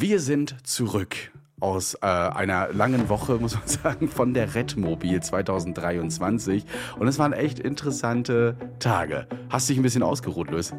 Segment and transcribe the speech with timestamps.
[0.00, 1.14] Wir sind zurück
[1.60, 6.64] aus äh, einer langen Woche, muss man sagen, von der Redmobil 2023.
[6.98, 9.26] Und es waren echt interessante Tage.
[9.50, 10.72] Hast dich ein bisschen ausgeruht, Luis?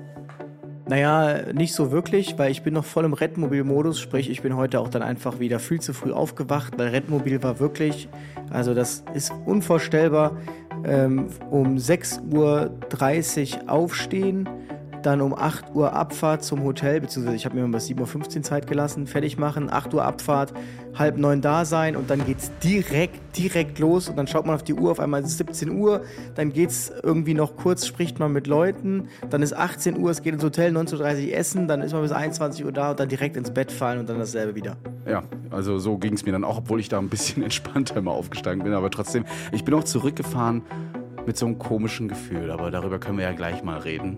[0.88, 4.80] Naja, nicht so wirklich, weil ich bin noch voll im Redmobil-Modus, sprich ich bin heute
[4.80, 8.10] auch dann einfach wieder viel zu früh aufgewacht, weil Redmobil war wirklich,
[8.50, 10.36] also das ist unvorstellbar,
[10.84, 14.50] ähm, um 6.30 Uhr aufstehen,
[15.06, 18.44] dann um 8 Uhr Abfahrt zum Hotel, beziehungsweise ich habe mir mal bis 7.15 Uhr
[18.44, 20.54] Zeit gelassen, fertig machen, 8 Uhr Abfahrt,
[20.96, 24.64] halb neun da sein und dann geht's direkt, direkt los und dann schaut man auf
[24.64, 26.02] die Uhr, auf einmal ist es 17 Uhr,
[26.36, 30.34] dann geht's irgendwie noch kurz, spricht man mit Leuten, dann ist 18 Uhr, es geht
[30.34, 33.38] ins Hotel, 19.30 Uhr essen, dann ist man bis 21 Uhr da und dann direkt
[33.38, 34.78] ins Bett fallen und dann dasselbe wieder.
[35.08, 38.12] Ja, also so ging es mir dann auch, obwohl ich da ein bisschen entspannter immer
[38.12, 40.64] aufgestanden bin, aber trotzdem, ich bin auch zurückgefahren
[41.26, 44.18] mit so einem komischen Gefühl, aber darüber können wir ja gleich mal reden.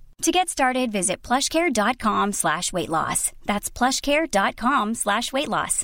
[0.21, 3.31] To get started, visit plushcare.com slash weight loss.
[3.47, 5.83] That's plushcare.com slash weight loss.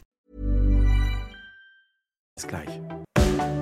[2.36, 2.70] Bis gleich.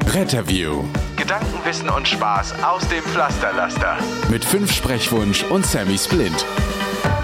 [0.08, 0.84] Retterview
[1.16, 3.98] Gedanken, Wissen und Spaß aus dem Pflasterlaster.
[4.30, 6.46] mit fünf Sprechwunsch und Sammy Splint.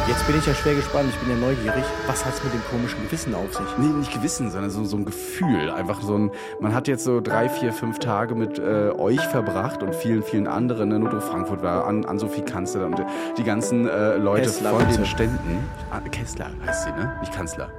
[0.08, 1.84] Jetzt bin ich ja schwer gespannt, ich bin ja neugierig.
[2.08, 3.66] Was hat's mit dem komischen Gewissen auf sich?
[3.78, 5.70] Nee, nicht Gewissen, sondern so, so ein Gefühl.
[5.72, 9.84] Einfach so ein, man hat jetzt so drei, vier, fünf Tage mit äh, euch verbracht
[9.84, 10.90] und vielen, vielen anderen.
[10.90, 11.00] Ne?
[11.00, 13.02] Noto Frankfurt war an, an Sophie Kanzler und
[13.38, 14.98] die ganzen äh, Leute Kessler, von bitte.
[15.00, 15.70] den Ständen.
[15.92, 17.14] Ah, Kessler heißt sie, ne?
[17.22, 17.70] Nicht Kanzler.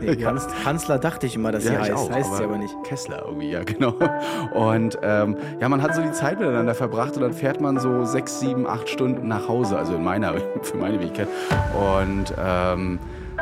[0.00, 1.92] Nee, Kanz- Kanzler dachte ich immer, dass sie Ja, heißt.
[1.94, 2.74] auch, heißt sie aber nicht.
[2.84, 3.94] Kessler irgendwie, ja, genau.
[4.52, 8.04] Und ähm, ja, man hat so die Zeit miteinander verbracht und dann fährt man so
[8.04, 11.28] sechs, sieben, acht Stunden nach Hause, also in meiner, für meine Fähigkeit.
[11.74, 12.98] Und ähm,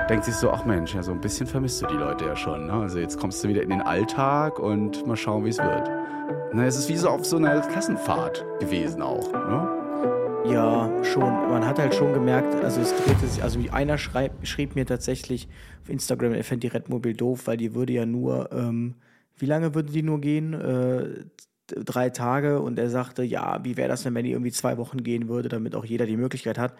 [0.08, 2.66] denkt sich so, ach Mensch, ja, so ein bisschen vermisst du die Leute ja schon.
[2.66, 2.72] Ne?
[2.72, 5.91] Also jetzt kommst du wieder in den Alltag und mal schauen, wie es wird.
[6.53, 9.32] Na, es ist wie so auf so einer Klassenfahrt gewesen auch.
[9.32, 9.80] Ne?
[10.53, 11.30] Ja, schon.
[11.48, 15.48] Man hat halt schon gemerkt, also es drehte sich, also einer schreib, schrieb mir tatsächlich
[15.82, 18.94] auf Instagram, er fände die Redmobil doof, weil die würde ja nur, ähm,
[19.36, 20.54] wie lange würde die nur gehen?
[20.54, 21.25] Äh,
[21.66, 25.04] drei Tage und er sagte, ja, wie wäre das denn, wenn die irgendwie zwei Wochen
[25.04, 26.75] gehen würde, damit auch jeder die Möglichkeit hat.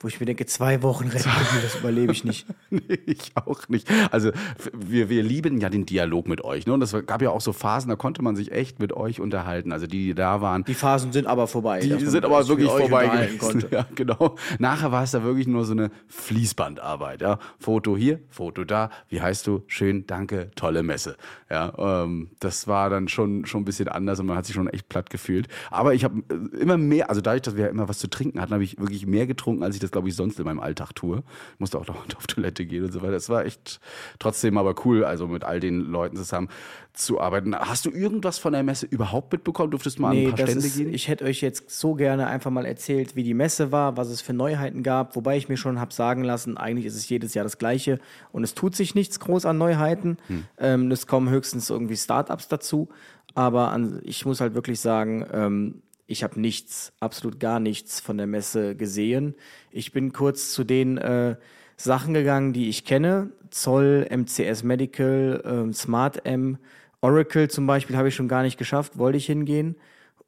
[0.00, 2.46] Wo ich mir denke, zwei Wochen Redmobil, das überlebe ich nicht.
[2.68, 3.88] Nee, ich auch nicht.
[4.10, 4.32] Also
[4.72, 6.66] wir, wir lieben ja den Dialog mit euch.
[6.66, 6.74] Ne?
[6.74, 9.72] Und es gab ja auch so Phasen, da konnte man sich echt mit euch unterhalten.
[9.72, 11.80] Also die, die da waren, Die Phasen sind aber vorbei.
[11.80, 13.38] Die sind aber wirklich vorbei gewesen.
[13.38, 13.68] konnte.
[13.76, 14.36] Ja, genau.
[14.58, 17.22] Nachher war es da wirklich nur so eine Fließbandarbeit.
[17.22, 17.38] Ja.
[17.58, 18.90] Foto hier, Foto da.
[19.08, 19.62] Wie heißt du?
[19.66, 21.16] Schön, danke, tolle Messe.
[21.50, 21.72] Ja,
[22.04, 24.88] ähm, das war dann schon, schon ein bisschen anders und man hat sich schon echt
[24.88, 25.48] platt gefühlt.
[25.70, 28.40] Aber ich habe äh, immer mehr, also dadurch, dass wir ja immer was zu trinken
[28.40, 30.92] hatten, habe ich wirklich mehr getrunken, als ich das, glaube ich, sonst in meinem Alltag
[30.94, 31.22] tue.
[31.54, 33.12] Ich musste auch noch auf Toilette gehen und so weiter.
[33.12, 33.80] Das war echt
[34.18, 36.48] trotzdem aber cool, also mit all den Leuten zusammen
[36.92, 37.54] zu arbeiten.
[37.54, 39.70] Hast du irgendwas von der Messe überhaupt mitbekommen?
[39.70, 40.94] Durftest du mal an Nee, ein paar das Stände ist, gehen?
[40.94, 44.22] ich hätte euch jetzt so gerne einfach mal erzählt, wie die Messe war, was es
[44.22, 47.44] für Neuheiten gab, wobei ich mir schon habe sagen lassen, eigentlich ist es jedes Jahr
[47.44, 47.98] das Gleiche
[48.32, 50.16] und es tut sich nichts groß an Neuheiten.
[50.28, 50.44] Hm.
[50.58, 52.88] Ähm, es kommen höchstens irgendwie Startups dazu,
[53.34, 58.16] aber an, ich muss halt wirklich sagen, ähm, ich habe nichts, absolut gar nichts von
[58.16, 59.34] der Messe gesehen.
[59.70, 61.36] Ich bin kurz zu den äh,
[61.76, 63.30] Sachen gegangen, die ich kenne.
[63.50, 66.58] Zoll, MCS Medical, ähm, Smart M,
[67.00, 69.76] Oracle zum Beispiel habe ich schon gar nicht geschafft, wollte ich hingehen.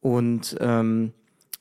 [0.01, 1.13] Und ähm,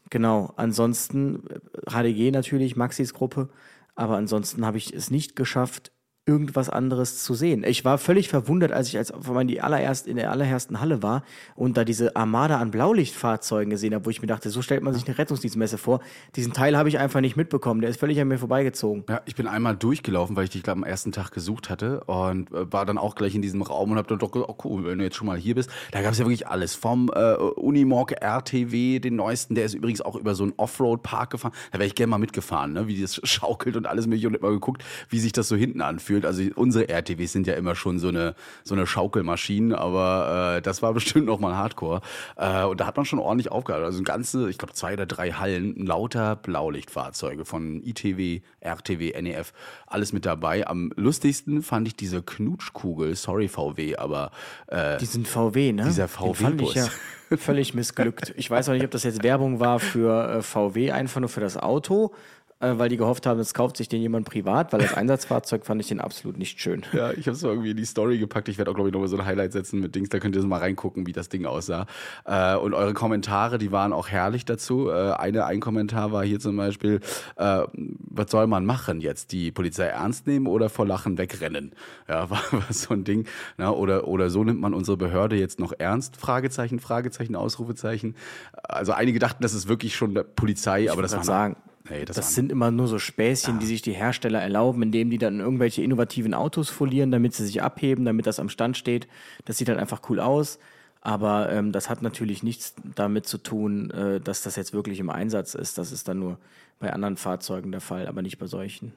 [0.10, 3.50] genau, ansonsten äh, HDG natürlich, Maxis Gruppe,
[3.96, 5.92] aber ansonsten habe ich es nicht geschafft,
[6.28, 7.64] irgendwas anderes zu sehen.
[7.66, 11.24] Ich war völlig verwundert, als ich als allem die allererst in der allerersten Halle war
[11.56, 14.94] und da diese Armada an Blaulichtfahrzeugen gesehen habe, wo ich mir dachte, so stellt man
[14.94, 16.02] sich eine Rettungsdienstmesse vor.
[16.36, 17.82] Diesen Teil habe ich einfach nicht mitbekommen.
[17.82, 19.06] Der ist völlig an mir vorbeigezogen.
[19.10, 22.52] Ja, ich bin einmal durchgelaufen, weil ich dich, glaube am ersten Tag gesucht hatte und
[22.52, 24.86] äh, war dann auch gleich in diesem Raum und habe dann doch gedacht, oh cool,
[24.86, 25.70] wenn du jetzt schon mal hier bist.
[25.92, 26.76] Da gab es ja wirklich alles.
[26.76, 31.54] Vom äh, Unimog RTW, den neuesten, der ist übrigens auch über so einen Offroad-Park gefahren.
[31.72, 32.88] Da wäre ich gerne mal mitgefahren, ne?
[32.88, 36.17] wie das schaukelt und alles mögliche und immer geguckt, wie sich das so hinten anfühlt.
[36.26, 40.82] Also unsere RTWs sind ja immer schon so eine, so eine Schaukelmaschinen, aber äh, das
[40.82, 42.02] war bestimmt noch mal Hardcore.
[42.36, 43.84] Äh, und da hat man schon ordentlich aufgehört.
[43.84, 49.54] Also ein ganze, ich glaube zwei oder drei Hallen, lauter Blaulichtfahrzeuge von ITW, RTW, NEF,
[49.86, 50.68] alles mit dabei.
[50.68, 54.32] Am lustigsten fand ich diese Knutschkugel, sorry VW, aber
[54.68, 55.84] äh, Diesen VW, ne?
[55.86, 56.76] Dieser Den fand ich VW-Bus.
[56.76, 56.88] ja
[57.36, 58.34] völlig missglückt.
[58.38, 61.42] Ich weiß auch nicht, ob das jetzt Werbung war für äh, VW, einfach nur für
[61.42, 62.14] das Auto.
[62.60, 65.82] Äh, weil die gehofft haben, es kauft sich den jemand privat, weil als Einsatzfahrzeug fand
[65.82, 66.84] ich den absolut nicht schön.
[66.94, 68.50] Ja, ich habe es irgendwie in die Story gepackt.
[68.50, 70.10] Ich werde auch, glaube ich, nochmal so ein Highlight setzen mit Dings.
[70.10, 71.86] Da könnt ihr so mal reingucken, wie das Ding aussah.
[72.26, 74.90] Äh, und eure Kommentare, die waren auch herrlich dazu.
[74.90, 77.00] Äh, eine, ein Kommentar war hier zum Beispiel,
[77.36, 79.32] äh, was soll man machen jetzt?
[79.32, 81.74] Die Polizei ernst nehmen oder vor Lachen wegrennen?
[82.08, 83.28] Ja, war, war so ein Ding.
[83.58, 86.18] Na, oder, oder so nimmt man unsere Behörde jetzt noch ernst?
[86.18, 88.16] Fragezeichen, Fragezeichen, Ausrufezeichen.
[88.64, 91.58] Also einige dachten, das ist wirklich schon Polizei, aber das war sagen,
[91.90, 95.18] Nee, das das, sind immer nur so Späßchen, die sich die Hersteller erlauben, indem die
[95.18, 99.08] dann irgendwelche innovativen Autos folieren, damit sie sich abheben, damit das am Stand steht.
[99.46, 100.60] Das sieht halt einfach cool aus.
[101.02, 105.10] Aber ähm, das hat natürlich nichts damit zu tun, äh, dass das jetzt wirklich im
[105.10, 105.78] Einsatz ist.
[105.78, 106.38] Das ist dann nur
[106.80, 108.94] bei anderen Fahrzeugen der Fall, aber nicht bei solchen.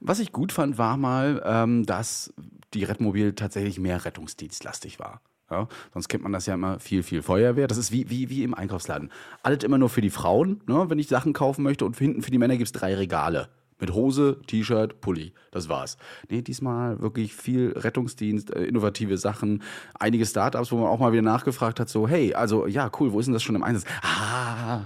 [0.00, 2.32] Was ich gut fand, war mal, ähm, dass
[2.74, 5.20] die Redmobil tatsächlich mehr rettungsdienstlastig war.
[5.52, 7.66] Ja, sonst kennt man das ja immer viel, viel Feuerwehr.
[7.66, 9.10] Das ist wie, wie, wie im Einkaufsladen.
[9.42, 11.84] Alles immer nur für die Frauen, ne, wenn ich Sachen kaufen möchte.
[11.84, 13.50] Und hinten für die Männer gibt's drei Regale.
[13.78, 15.34] Mit Hose, T-Shirt, Pulli.
[15.50, 15.98] Das war's.
[16.30, 19.62] Nee, diesmal wirklich viel Rettungsdienst, äh, innovative Sachen.
[19.98, 23.20] Einige Startups, wo man auch mal wieder nachgefragt hat, so, hey, also ja, cool, wo
[23.20, 23.84] ist denn das schon im Einsatz?
[24.00, 24.84] Ah,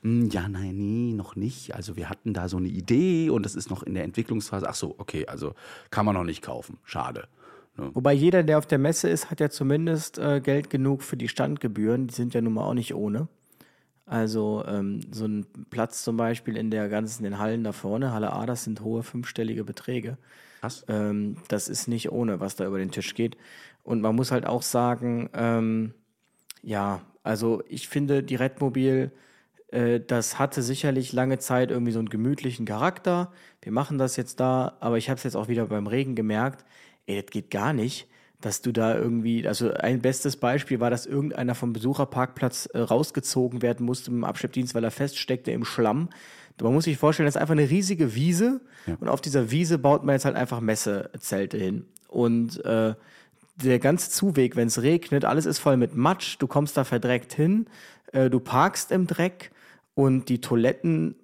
[0.00, 1.74] hm, ja, nein, nee, noch nicht.
[1.74, 4.66] Also wir hatten da so eine Idee und das ist noch in der Entwicklungsphase.
[4.66, 5.52] Ach so, okay, also
[5.90, 6.78] kann man noch nicht kaufen.
[6.84, 7.28] Schade.
[7.76, 11.28] Wobei jeder, der auf der Messe ist, hat ja zumindest äh, Geld genug für die
[11.28, 12.06] Standgebühren.
[12.06, 13.28] Die sind ja nun mal auch nicht ohne.
[14.06, 18.12] Also ähm, so ein Platz zum Beispiel in der ganzen in den Hallen da vorne,
[18.12, 20.16] Halle A, das sind hohe fünfstellige Beträge.
[20.60, 20.84] Krass.
[20.88, 23.36] Ähm, das ist nicht ohne, was da über den Tisch geht.
[23.82, 25.92] Und man muss halt auch sagen, ähm,
[26.62, 29.10] ja, also ich finde, die Redmobil,
[29.68, 33.32] äh, das hatte sicherlich lange Zeit irgendwie so einen gemütlichen Charakter.
[33.60, 36.64] Wir machen das jetzt da, aber ich habe es jetzt auch wieder beim Regen gemerkt,
[37.06, 38.08] ey, das geht gar nicht,
[38.40, 43.62] dass du da irgendwie, also ein bestes Beispiel war, dass irgendeiner vom Besucherparkplatz äh, rausgezogen
[43.62, 46.10] werden musste im Abschleppdienst, weil er feststeckte im Schlamm.
[46.60, 48.60] Man muss sich vorstellen, das ist einfach eine riesige Wiese
[49.00, 51.84] und auf dieser Wiese baut man jetzt halt einfach Messezelte hin.
[52.08, 52.94] Und äh,
[53.56, 57.34] der ganze Zuweg, wenn es regnet, alles ist voll mit Matsch, du kommst da verdreckt
[57.34, 57.66] hin,
[58.12, 59.50] äh, du parkst im Dreck
[59.94, 61.16] und die Toiletten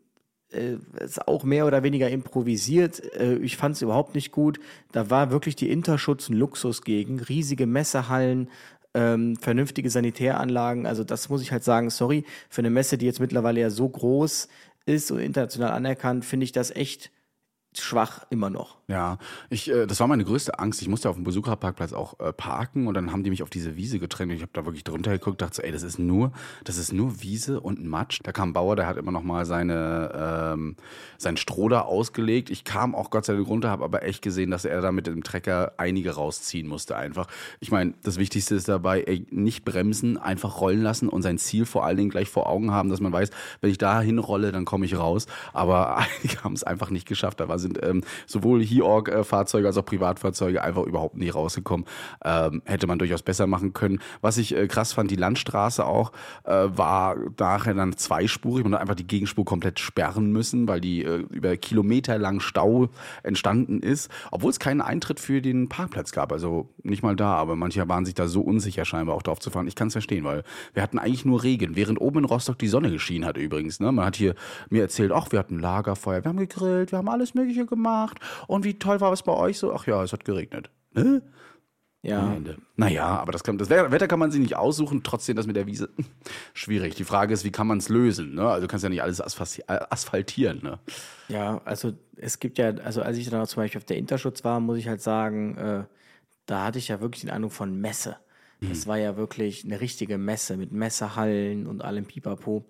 [0.54, 3.02] äh, ist auch mehr oder weniger improvisiert.
[3.14, 4.60] Äh, ich fand es überhaupt nicht gut.
[4.92, 8.48] Da war wirklich die Interschutz ein Luxus gegen, riesige Messehallen,
[8.94, 10.86] ähm, vernünftige Sanitäranlagen.
[10.86, 13.88] Also das muss ich halt sagen, sorry, für eine Messe, die jetzt mittlerweile ja so
[13.88, 14.48] groß
[14.86, 17.10] ist und international anerkannt, finde ich das echt
[17.78, 18.76] schwach immer noch.
[18.88, 20.82] Ja, ich, äh, das war meine größte Angst.
[20.82, 23.76] Ich musste auf dem Besucherparkplatz auch äh, parken und dann haben die mich auf diese
[23.76, 24.32] Wiese getrennt.
[24.32, 26.32] Ich habe da wirklich drunter geguckt, dachte so, ey, das ist nur,
[26.64, 28.20] das ist nur Wiese und Matsch.
[28.22, 30.76] Da kam ein Bauer, der hat immer noch mal seine, ähm,
[31.16, 32.50] sein Stroh da ausgelegt.
[32.50, 35.06] Ich kam auch Gott sei Dank runter, habe aber echt gesehen, dass er da mit
[35.06, 37.28] dem Trecker einige rausziehen musste einfach.
[37.60, 41.64] Ich meine, das Wichtigste ist dabei, ey, nicht bremsen, einfach rollen lassen und sein Ziel
[41.64, 43.30] vor allen Dingen gleich vor Augen haben, dass man weiß,
[43.62, 45.26] wenn ich da hinrolle, dann komme ich raus.
[45.54, 47.40] Aber einige haben es einfach nicht geschafft.
[47.40, 51.86] Da war, sind ähm, sowohl Hiorg-Fahrzeuge als auch Privatfahrzeuge einfach überhaupt nicht rausgekommen.
[52.24, 54.00] Ähm, hätte man durchaus besser machen können.
[54.20, 56.12] Was ich äh, krass fand, die Landstraße auch,
[56.44, 58.64] äh, war nachher dann zweispurig.
[58.64, 62.88] Man hat einfach die Gegenspur komplett sperren müssen, weil die äh, über Kilometer lang Stau
[63.22, 66.32] entstanden ist, obwohl es keinen Eintritt für den Parkplatz gab.
[66.32, 69.50] Also nicht mal da, aber manche waren sich da so unsicher scheinbar auch drauf zu
[69.50, 69.66] fahren.
[69.66, 70.42] Ich kann es verstehen, weil
[70.74, 73.80] wir hatten eigentlich nur Regen, während oben in Rostock die Sonne geschienen hat übrigens.
[73.80, 73.92] Ne?
[73.92, 74.34] Man hat hier
[74.70, 78.18] mir erzählt, ach, wir hatten Lagerfeuer, wir haben gegrillt, wir haben alles Mögliche gemacht.
[78.46, 79.72] Und wie toll war es bei euch so?
[79.72, 80.70] Ach ja, es hat geregnet.
[80.92, 81.22] Ne?
[82.04, 82.36] Ja.
[82.74, 85.68] Naja, aber das, kann, das Wetter kann man sich nicht aussuchen, trotzdem das mit der
[85.68, 85.88] Wiese
[86.52, 86.96] schwierig.
[86.96, 88.34] Die Frage ist, wie kann man es lösen?
[88.34, 88.48] Ne?
[88.48, 90.60] Also du kannst ja nicht alles äh, asphaltieren.
[90.62, 90.80] Ne?
[91.28, 94.42] Ja, also es gibt ja, also als ich dann auch zum Beispiel auf der Interschutz
[94.42, 95.84] war, muss ich halt sagen, äh,
[96.46, 98.16] da hatte ich ja wirklich den Eindruck von Messe.
[98.68, 102.64] Das war ja wirklich eine richtige Messe mit Messehallen und allem Pipapo.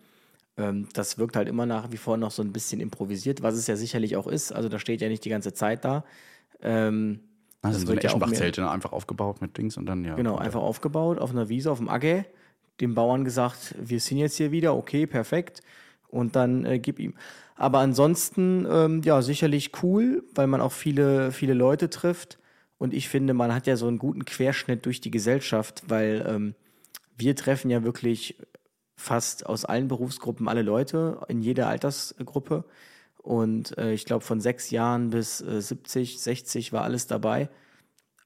[0.57, 3.67] Ähm, das wirkt halt immer nach wie vor noch so ein bisschen improvisiert, was es
[3.67, 4.53] ja sicherlich auch ist.
[4.53, 6.05] Also da steht ja nicht die ganze Zeit da.
[6.61, 7.21] Ähm,
[7.63, 8.71] Das sind so wird ja auch Eschenbach-Zelte ne?
[8.71, 10.15] einfach aufgebaut mit Dings und dann ja.
[10.15, 12.27] Genau, einfach aufgebaut auf einer Wiese, auf dem Agge,
[12.81, 15.63] dem Bauern gesagt, wir sind jetzt hier wieder, okay, perfekt.
[16.09, 17.15] Und dann äh, gib ihm.
[17.57, 22.39] Aber ansonsten, ähm, ja, sicherlich cool, weil man auch viele, viele Leute trifft.
[22.77, 26.55] Und ich finde, man hat ja so einen guten Querschnitt durch die Gesellschaft, weil ähm,
[27.17, 28.37] wir treffen ja wirklich
[29.03, 32.65] fast aus allen Berufsgruppen alle Leute, in jeder Altersgruppe.
[33.19, 37.49] Und äh, ich glaube, von sechs Jahren bis äh, 70, 60 war alles dabei.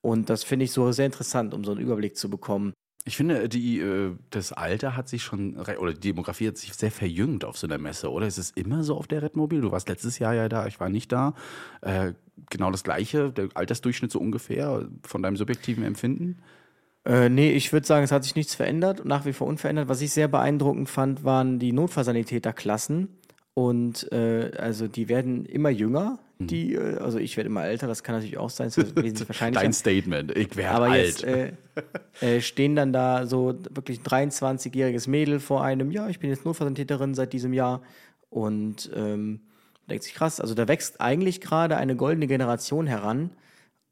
[0.01, 2.73] Und das finde ich so sehr interessant, um so einen Überblick zu bekommen.
[3.05, 6.91] Ich finde, die, äh, das Alter hat sich schon, oder die Demografie hat sich sehr
[6.91, 8.27] verjüngt auf so einer Messe, oder?
[8.27, 9.61] Ist es immer so auf der Redmobil?
[9.61, 11.35] Du warst letztes Jahr ja da, ich war nicht da.
[11.81, 12.13] Äh,
[12.51, 16.39] genau das Gleiche, der Altersdurchschnitt so ungefähr, von deinem subjektiven Empfinden?
[17.07, 19.89] Äh, nee, ich würde sagen, es hat sich nichts verändert, nach wie vor unverändert.
[19.89, 23.09] Was ich sehr beeindruckend fand, waren die Notfallsanitäterklassen
[23.55, 26.19] Und äh, also die werden immer jünger.
[26.39, 29.29] Die, äh, also ich werde immer älter, das kann natürlich auch sein, das ist wesentlich
[29.29, 29.63] wahrscheinlicher.
[29.63, 31.07] Dein Statement, ich werde alt.
[31.07, 31.53] jetzt äh,
[32.21, 36.45] äh, stehen dann da so wirklich ein 23-jähriges Mädel vor einem, ja, ich bin jetzt
[36.45, 37.83] Notfallsanitäterin seit diesem Jahr
[38.29, 39.41] und ähm,
[39.89, 43.31] denkt sich krass, also da wächst eigentlich gerade eine goldene Generation heran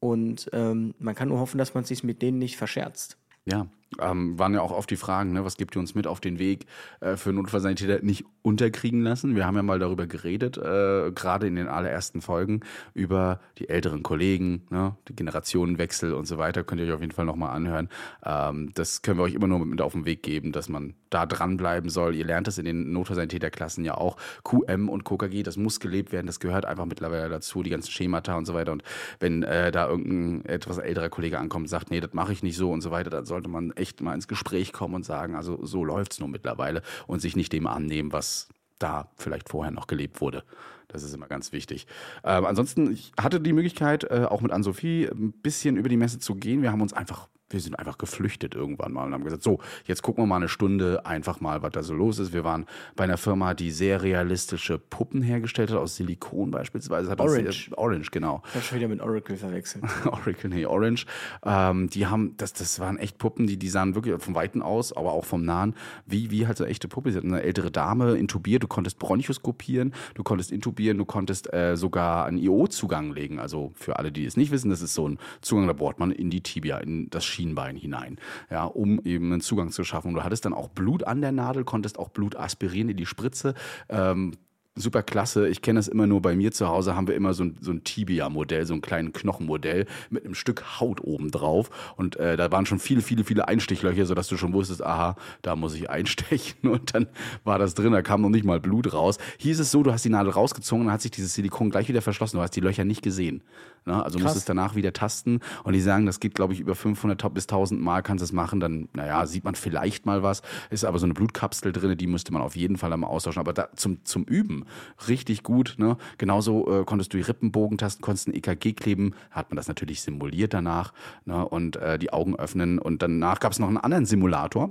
[0.05, 3.17] und ähm, man kann nur hoffen, dass man sich mit denen nicht verscherzt.
[3.47, 3.69] Ja,
[4.01, 6.39] ähm, waren ja auch oft die Fragen, ne, was gibt ihr uns mit auf den
[6.39, 6.67] Weg
[7.01, 9.37] äh, für Notfallsanitäter nicht unterkriegen lassen?
[9.37, 12.61] Wir haben ja mal darüber geredet, äh, gerade in den allerersten Folgen,
[12.95, 16.65] über die älteren Kollegen, ne, die Generationenwechsel und so weiter.
[16.65, 17.89] Könnt ihr euch auf jeden Fall nochmal anhören.
[18.25, 21.27] Ähm, das können wir euch immer nur mit auf den Weg geben, dass man da
[21.27, 22.15] dranbleiben soll.
[22.15, 24.17] Ihr lernt das in den Notfallsanitäterklassen ja auch.
[24.43, 28.37] QM und KKG, das muss gelebt werden, das gehört einfach mittlerweile dazu, die ganzen Schemata
[28.37, 28.73] und so weiter.
[28.73, 28.83] Und
[29.21, 32.57] wenn äh, da irgendein etwas älterer Kollege ankommt und sagt, nee, das mache ich nicht
[32.57, 35.65] so und so weiter, dann sollte man echt mal ins Gespräch kommen und sagen, also
[35.65, 38.49] so läuft's nur mittlerweile und sich nicht dem annehmen, was
[38.79, 40.45] da vielleicht vorher noch gelebt wurde.
[40.89, 41.87] Das ist immer ganz wichtig.
[42.23, 46.19] Ähm, ansonsten, ich hatte die Möglichkeit, äh, auch mit Ann-Sophie ein bisschen über die Messe
[46.19, 46.63] zu gehen.
[46.63, 50.03] Wir haben uns einfach, wir sind einfach geflüchtet irgendwann mal und haben gesagt, so, jetzt
[50.03, 52.33] gucken wir mal eine Stunde einfach mal, was da so los ist.
[52.33, 57.11] Wir waren bei einer Firma, die sehr realistische Puppen hergestellt hat, aus Silikon beispielsweise.
[57.11, 57.69] Hat Orange.
[57.69, 58.43] Sehr, Orange, genau.
[58.49, 59.85] Ich habe schon wieder mit Oracle verwechselt.
[60.05, 61.07] Oracle, nee, Orange.
[61.45, 64.93] Ähm, die haben, das, das waren echt Puppen, die, die sahen wirklich vom Weiten aus,
[64.93, 65.75] aber auch vom Nahen,
[66.07, 67.13] wie, wie halt so echte Puppe.
[67.13, 71.77] Sie hatten eine ältere Dame intubiert, du konntest bronchoskopieren, du konntest intubieren, du konntest äh,
[71.77, 73.39] sogar einen IO-Zugang legen.
[73.39, 76.11] Also für alle, die es nicht wissen, das ist so ein Zugang, da bohrt man
[76.11, 78.19] in die Tibia, in das Schienbein hinein,
[78.51, 80.09] ja, um eben einen Zugang zu schaffen.
[80.09, 83.07] Und du hattest dann auch Blut an der Nadel, konntest auch Blut aspirieren in die
[83.07, 83.55] Spritze.
[83.91, 84.33] Ähm,
[84.77, 85.47] super klasse.
[85.49, 87.71] Ich kenne das immer nur bei mir zu Hause, haben wir immer so ein, so
[87.71, 91.95] ein Tibia-Modell, so ein kleinen Knochenmodell mit einem Stück Haut oben drauf.
[91.97, 95.55] Und äh, da waren schon viele, viele, viele Einstichlöcher, sodass du schon wusstest, aha, da
[95.55, 96.69] muss ich einstechen.
[96.71, 97.07] Und dann
[97.45, 99.19] war das drin, da kam noch nicht mal Blut raus.
[99.39, 101.89] Hier ist es so, du hast die Nadel rausgezogen, dann hat sich dieses Silikon gleich
[101.89, 102.39] wieder verschlossen.
[102.39, 103.43] Du hast die Löcher nicht gesehen.
[103.87, 104.03] Ne?
[104.03, 104.25] Also Krass.
[104.25, 105.41] musstest danach wieder tasten.
[105.63, 108.33] Und die sagen, das geht, glaube ich, über 500 bis 1000 Mal kannst du es
[108.33, 108.61] machen.
[108.61, 110.43] Dann, naja, sieht man vielleicht mal was.
[110.71, 113.41] Ist aber so eine Blutkapsel drin, die müsste man auf jeden Fall einmal austauschen.
[113.41, 114.65] Aber da, zum, zum Üben
[115.09, 115.77] richtig gut.
[115.79, 115.97] Ne?
[116.19, 119.15] Genauso äh, konntest du die Rippenbogen tasten, konntest ein EKG kleben.
[119.31, 120.93] Hat man das natürlich simuliert danach
[121.25, 121.47] ne?
[121.47, 122.79] und äh, die Augen öffnen.
[122.79, 124.71] Und danach gab es noch einen anderen Simulator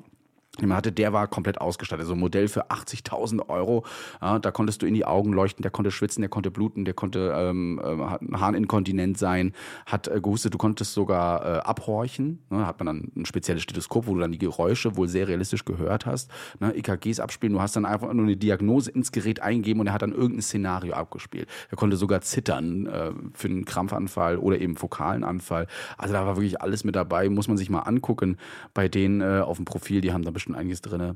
[0.62, 2.06] man hatte, der war komplett ausgestattet.
[2.06, 3.86] So ein Modell für 80.000 Euro.
[4.22, 6.94] Ja, da konntest du in die Augen leuchten, der konnte schwitzen, der konnte bluten, der
[6.94, 9.54] konnte ähm, äh, harninkontinent sein,
[9.88, 12.40] hat äh, gehustet, du konntest sogar äh, abhorchen.
[12.52, 15.66] Ne, hat man dann ein spezielles Stethoskop, wo du dann die Geräusche wohl sehr realistisch
[15.66, 16.30] gehört hast.
[16.60, 19.94] Ne, EKGs abspielen, du hast dann einfach nur eine Diagnose ins Gerät eingegeben und er
[19.94, 21.50] hat dann irgendein Szenario abgespielt.
[21.72, 25.66] Er konnte sogar zittern äh, für einen Krampfanfall oder eben fokalen Anfall.
[25.98, 28.38] Also da war wirklich alles mit dabei, muss man sich mal angucken
[28.76, 31.16] bei denen äh, auf dem Profil, die haben da bestimmt einiges drinne.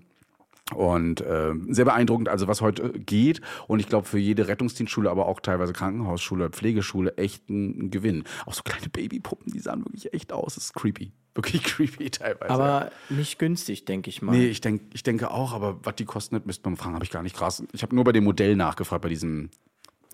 [0.76, 3.40] Und äh, sehr beeindruckend, also was heute geht.
[3.68, 8.26] Und ich glaube, für jede Rettungsdienstschule, aber auch teilweise Krankenhausschule, Pflegeschule, echt ein, Gewinn.
[8.46, 10.56] Auch so kleine Babypuppen, die sahen wirklich echt aus.
[10.56, 11.14] Das ist creepy.
[11.36, 12.52] Wirklich creepy teilweise.
[12.52, 14.34] Aber nicht günstig, denke ich mal.
[14.34, 17.12] nee, ich, denk, ich denke auch, aber was die kosten, müsste man fragen, habe ich
[17.12, 17.64] gar nicht krass.
[17.72, 19.50] Ich habe nur bei dem Modell nachgefragt, bei diesem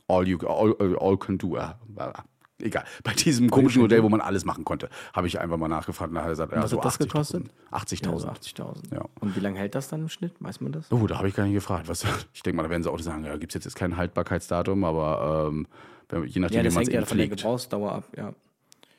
[0.07, 1.57] All You All, all, all Can Do.
[2.61, 2.85] Egal.
[3.03, 6.09] Bei diesem komischen Modell, wo man alles machen konnte, habe ich einfach mal nachgefragt.
[6.09, 7.03] Und da hat er gesagt, ja, Was so hat das 80.000.
[7.03, 7.43] gekostet?
[7.71, 8.05] 80.000.
[8.05, 8.93] Ja, so 80.000.
[8.93, 9.05] Ja.
[9.19, 10.33] Und wie lange hält das dann im Schnitt?
[10.39, 10.91] Weiß man das?
[10.91, 11.87] Oh, da habe ich gar nicht gefragt.
[11.87, 13.97] Was, ich denke mal, da werden sie auch sagen, ja, gibt es jetzt, jetzt kein
[13.97, 15.67] Haltbarkeitsdatum, aber ähm,
[16.27, 17.27] je nachdem, Ja, wie man es ja von der.
[17.27, 18.33] Gebrauchsdauer ab, ja.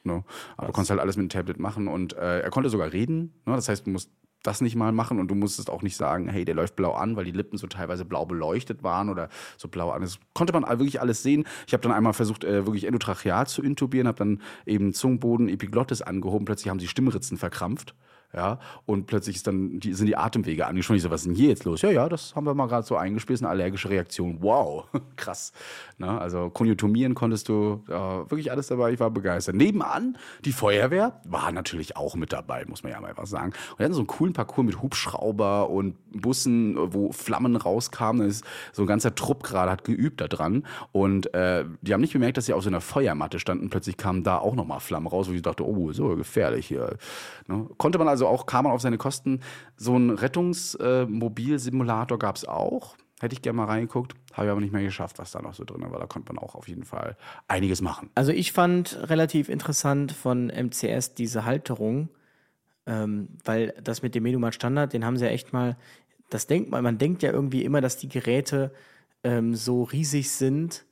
[0.03, 0.23] Ne?
[0.59, 3.33] Aber du konntest halt alles mit dem Tablet machen und äh, er konnte sogar reden.
[3.47, 3.55] Ne?
[3.55, 4.11] Das heißt, du musst
[4.45, 7.17] das nicht mal machen und du musstest auch nicht sagen, hey, der läuft blau an,
[7.17, 10.03] weil die Lippen so teilweise blau beleuchtet waren oder so blau an.
[10.03, 11.45] Das konnte man wirklich alles sehen.
[11.67, 16.03] Ich habe dann einmal versucht, äh, wirklich endotracheal zu intubieren, habe dann eben Zungenboden, Epiglottis
[16.03, 16.45] angehoben.
[16.45, 17.95] Plötzlich haben sie Stimmritzen verkrampft.
[18.35, 20.97] Ja, und plötzlich ist dann, die, sind die Atemwege angeschwollen.
[20.97, 21.83] Ich so, was ist denn hier jetzt los?
[21.83, 24.39] Ja, ja, das haben wir mal gerade so eingespielt, eine allergische Reaktion.
[24.41, 24.87] Wow,
[25.17, 25.53] krass.
[25.99, 26.21] Ne?
[26.21, 29.55] Also konjunktumieren konntest du, ja, wirklich alles dabei, ich war begeistert.
[29.55, 33.53] Nebenan, die Feuerwehr war natürlich auch mit dabei, muss man ja mal einfach sagen.
[33.77, 38.23] Und hatten so einen coolen Parcours mit Hubschrauber und Bussen, wo Flammen rauskamen.
[38.23, 40.67] Da ist so ein ganzer Trupp gerade, hat geübt da dran.
[40.91, 43.71] Und äh, die haben nicht bemerkt, dass sie auf so einer Feuermatte standen.
[43.71, 46.97] Plötzlich kamen da auch nochmal Flammen raus, wo ich dachte, oh, so gefährlich hier.
[47.47, 47.67] Ne?
[47.77, 49.41] Konnte man also auch, kam man auf seine Kosten.
[49.77, 52.97] So ein Rettungsmobilsimulator gab es auch.
[53.21, 55.65] Hätte ich gerne mal reingeguckt, habe ich aber nicht mehr geschafft, was da noch so
[55.65, 56.01] drin war.
[56.01, 57.17] Da konnte man auch auf jeden Fall
[57.49, 58.11] einiges machen.
[58.15, 62.09] Also ich fand relativ interessant von MCS diese Halterung,
[62.87, 65.77] ähm, weil das mit dem Medumat Standard, den haben sie ja echt mal,
[66.29, 68.73] das denkt man, man denkt ja irgendwie immer, dass die Geräte
[69.23, 70.85] ähm, so riesig sind,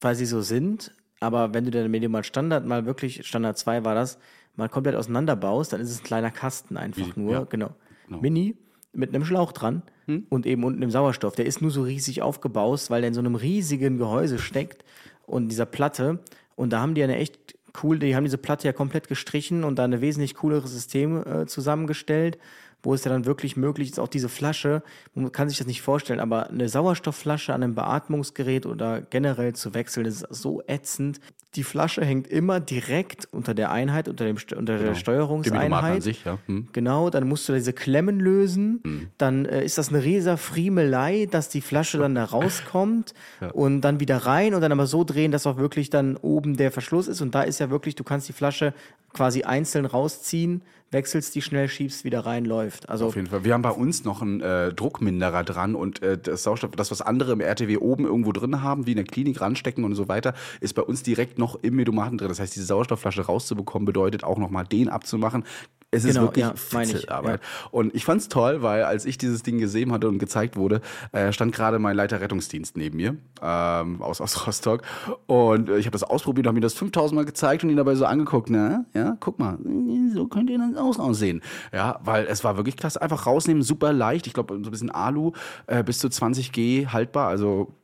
[0.00, 3.94] weil sie so sind, aber wenn du den Medumat Standard mal wirklich, Standard 2 war
[3.94, 4.18] das,
[4.56, 7.44] mal komplett auseinanderbaust, dann ist es ein kleiner Kasten einfach Wie- nur, ja.
[7.44, 7.70] genau.
[8.06, 8.20] Genau.
[8.20, 8.56] Mini.
[8.96, 9.82] mit einem Schlauch dran
[10.28, 11.34] und eben unten im Sauerstoff.
[11.34, 14.84] Der ist nur so riesig aufgebaust, weil der in so einem riesigen Gehäuse steckt
[15.26, 16.20] und dieser Platte.
[16.54, 19.80] Und da haben die eine echt cool, die haben diese Platte ja komplett gestrichen und
[19.80, 22.38] da eine wesentlich cooleres System äh, zusammengestellt,
[22.84, 24.82] wo es ja dann wirklich möglich ist, auch diese Flasche,
[25.14, 29.74] man kann sich das nicht vorstellen, aber eine Sauerstoffflasche an einem Beatmungsgerät oder generell zu
[29.74, 31.18] wechseln, das ist so ätzend.
[31.54, 35.94] Die Flasche hängt immer direkt unter der Einheit, unter, dem, unter der Dem Minomaten Steuerungseinheit.
[35.94, 36.38] an sich, ja.
[36.46, 36.68] Hm.
[36.72, 39.10] Genau, dann musst du diese Klemmen lösen.
[39.18, 43.14] Dann äh, ist das eine riesige Friemelei, dass die Flasche dann da rauskommt
[43.52, 46.72] und dann wieder rein und dann aber so drehen, dass auch wirklich dann oben der
[46.72, 47.20] Verschluss ist.
[47.20, 48.74] Und da ist ja wirklich, du kannst die Flasche
[49.12, 52.88] quasi einzeln rausziehen, wechselst die schnell, schiebst wieder rein, läuft.
[52.88, 53.44] Also Auf jeden Fall.
[53.44, 57.02] Wir haben bei uns noch einen äh, Druckminderer dran und äh, das Sauerstoff, das, was
[57.02, 60.34] andere im RTW oben irgendwo drin haben, wie in der Klinik ranstecken und so weiter,
[60.60, 62.28] ist bei uns direkt noch im Medomaten drin.
[62.28, 65.44] Das heißt, diese Sauerstoffflasche rauszubekommen, bedeutet auch nochmal den abzumachen.
[65.94, 67.40] Es ist Genau, wirklich ja, ich, Fitzelarbeit.
[67.70, 70.80] Und ich fand's toll, weil als ich dieses Ding gesehen hatte und gezeigt wurde,
[71.12, 74.82] äh, stand gerade mein Leiter Rettungsdienst neben mir ähm, aus, aus Rostock.
[75.26, 77.94] Und äh, ich habe das ausprobiert, habe mir das 5000 Mal gezeigt und ihn dabei
[77.94, 78.50] so angeguckt.
[78.50, 78.84] Ne?
[78.92, 79.58] Ja, guck mal,
[80.12, 81.42] so könnt ihr dann aus aussehen.
[81.72, 83.00] Ja, weil es war wirklich klasse.
[83.00, 84.26] Einfach rausnehmen, super leicht.
[84.26, 85.32] Ich glaube, so ein bisschen Alu,
[85.66, 87.28] äh, bis zu 20 G haltbar.
[87.28, 87.74] Also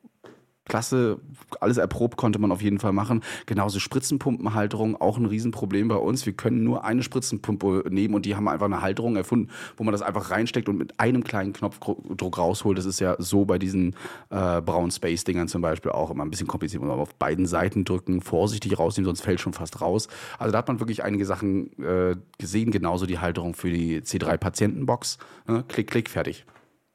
[0.67, 1.19] klasse,
[1.61, 3.23] alles erprobt konnte man auf jeden Fall machen.
[3.47, 6.27] Genauso Spritzenpumpenhalterung, auch ein Riesenproblem bei uns.
[6.27, 9.93] Wir können nur eine Spritzenpumpe nehmen und die haben einfach eine Halterung erfunden, wo man
[9.93, 12.79] das einfach reinsteckt und mit einem kleinen Knopfdruck rausholt.
[12.79, 13.97] Das ist ja so bei diesen
[14.31, 16.83] äh, braunen Space-Dingern zum Beispiel auch immer ein bisschen kompliziert.
[16.83, 20.09] Man muss auf beiden Seiten drücken, vorsichtig rausnehmen, sonst fällt schon fast raus.
[20.39, 22.71] Also da hat man wirklich einige Sachen äh, gesehen.
[22.71, 25.19] Genauso die Halterung für die C3-Patientenbox.
[25.49, 25.65] Ne?
[25.69, 26.45] Klick, klick, fertig.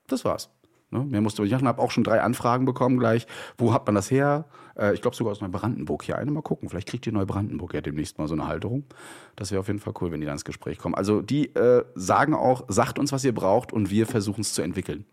[0.08, 0.50] Das war's.
[0.92, 1.00] Ne?
[1.04, 1.68] Mehr musste nicht machen.
[1.68, 3.28] Habe auch schon drei Anfragen bekommen gleich.
[3.58, 4.46] Wo hat man das her?
[4.78, 6.18] Äh, ich glaube sogar aus Neubrandenburg hier.
[6.18, 6.70] Eine mal gucken.
[6.70, 8.84] Vielleicht kriegt ihr Neubrandenburg ja demnächst mal so eine Halterung.
[9.36, 10.96] Das wäre auf jeden Fall cool, wenn die dann ins Gespräch kommen.
[10.96, 14.62] Also die äh, sagen auch, sagt uns, was ihr braucht und wir versuchen es zu
[14.62, 15.06] entwickeln.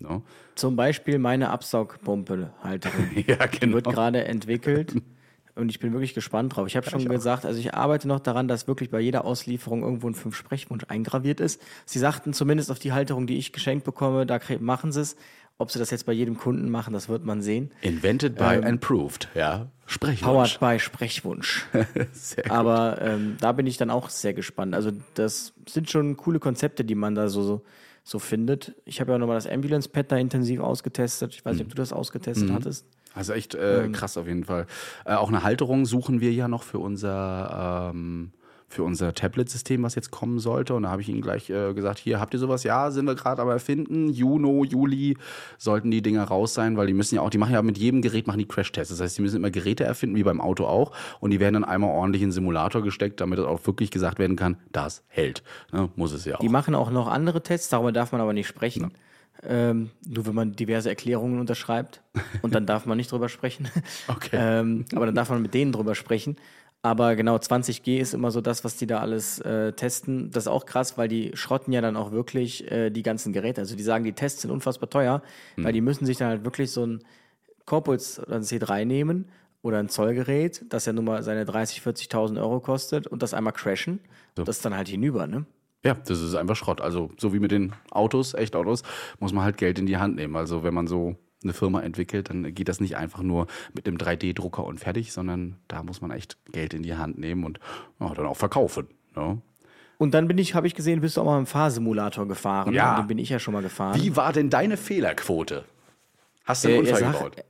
[0.00, 0.22] Ne?
[0.56, 3.10] zum Beispiel meine Absaugpumpe-Halterung.
[3.26, 3.74] Ja, Die genau.
[3.76, 4.94] wird gerade entwickelt
[5.56, 6.66] und ich bin wirklich gespannt drauf.
[6.66, 10.08] Ich habe schon gesagt, also ich arbeite noch daran, dass wirklich bei jeder Auslieferung irgendwo
[10.08, 11.62] ein Fünf-Sprechwunsch eingraviert ist.
[11.84, 15.16] Sie sagten zumindest auf die Halterung, die ich geschenkt bekomme, da machen sie es.
[15.56, 17.70] Ob sie das jetzt bei jedem Kunden machen, das wird man sehen.
[17.80, 19.28] Invented by and proved.
[19.36, 20.22] Ja, Sprechwunsch.
[20.22, 21.64] Powered by Sprechwunsch.
[22.12, 22.50] Sehr gut.
[22.50, 24.74] Aber ähm, da bin ich dann auch sehr gespannt.
[24.74, 27.62] Also das sind schon coole Konzepte, die man da so, so,
[28.02, 28.74] so findet.
[28.84, 31.34] Ich habe ja nochmal das Ambulance-Pad da intensiv ausgetestet.
[31.34, 32.86] Ich weiß nicht, ob du das ausgetestet hattest.
[33.14, 34.66] Also echt äh, krass auf jeden Fall.
[35.04, 38.32] Äh, auch eine Halterung suchen wir ja noch für unser ähm,
[38.74, 40.74] für unser Tablet-System, was jetzt kommen sollte.
[40.74, 42.64] Und da habe ich ihnen gleich äh, gesagt, hier habt ihr sowas?
[42.64, 44.08] Ja, sind wir gerade am erfinden.
[44.10, 45.16] Juni, Juli
[45.58, 48.02] sollten die Dinger raus sein, weil die müssen ja auch, die machen ja mit jedem
[48.02, 48.90] Gerät machen die Crash-Tests.
[48.90, 50.92] Das heißt, die müssen immer Geräte erfinden, wie beim Auto auch.
[51.20, 54.18] Und die werden dann einmal ordentlich in den Simulator gesteckt, damit das auch wirklich gesagt
[54.18, 55.42] werden kann, das hält.
[55.72, 55.88] Ne?
[55.94, 56.40] Muss es ja auch.
[56.40, 58.92] Die machen auch noch andere Tests, darüber darf man aber nicht sprechen.
[59.42, 62.02] Ähm, nur wenn man diverse Erklärungen unterschreibt
[62.42, 63.68] und dann darf man nicht drüber sprechen.
[64.08, 64.36] Okay.
[64.38, 66.36] Ähm, aber dann darf man mit denen drüber sprechen.
[66.82, 70.30] Aber genau, 20G ist immer so das, was die da alles äh, testen.
[70.30, 73.62] Das ist auch krass, weil die schrotten ja dann auch wirklich äh, die ganzen Geräte.
[73.62, 75.22] Also die sagen, die Tests sind unfassbar teuer,
[75.56, 77.02] weil die müssen sich dann halt wirklich so ein
[77.64, 79.30] Corpuls oder ein C3 nehmen
[79.62, 83.54] oder ein Zollgerät, das ja nun mal seine 30.000, 40.000 Euro kostet und das einmal
[83.54, 84.00] crashen.
[84.34, 85.46] Das ist dann halt hinüber, ne?
[85.84, 86.80] Ja, das ist einfach Schrott.
[86.80, 88.82] Also so wie mit den Autos, Echtautos,
[89.20, 90.34] muss man halt Geld in die Hand nehmen.
[90.36, 93.98] Also wenn man so eine Firma entwickelt, dann geht das nicht einfach nur mit einem
[93.98, 97.60] 3D-Drucker und fertig, sondern da muss man echt Geld in die Hand nehmen und
[98.00, 98.88] ja, dann auch verkaufen.
[99.14, 99.42] Ne?
[99.98, 102.72] Und dann bin ich, habe ich gesehen, bist du auch mal im Fahrsimulator gefahren.
[102.72, 102.96] Ja.
[103.00, 104.00] Den bin ich ja schon mal gefahren.
[104.00, 105.64] Wie war denn deine Fehlerquote?
[106.46, 107.34] Hast du einen Äh, Unfall er gebaut?
[107.36, 107.44] sagt,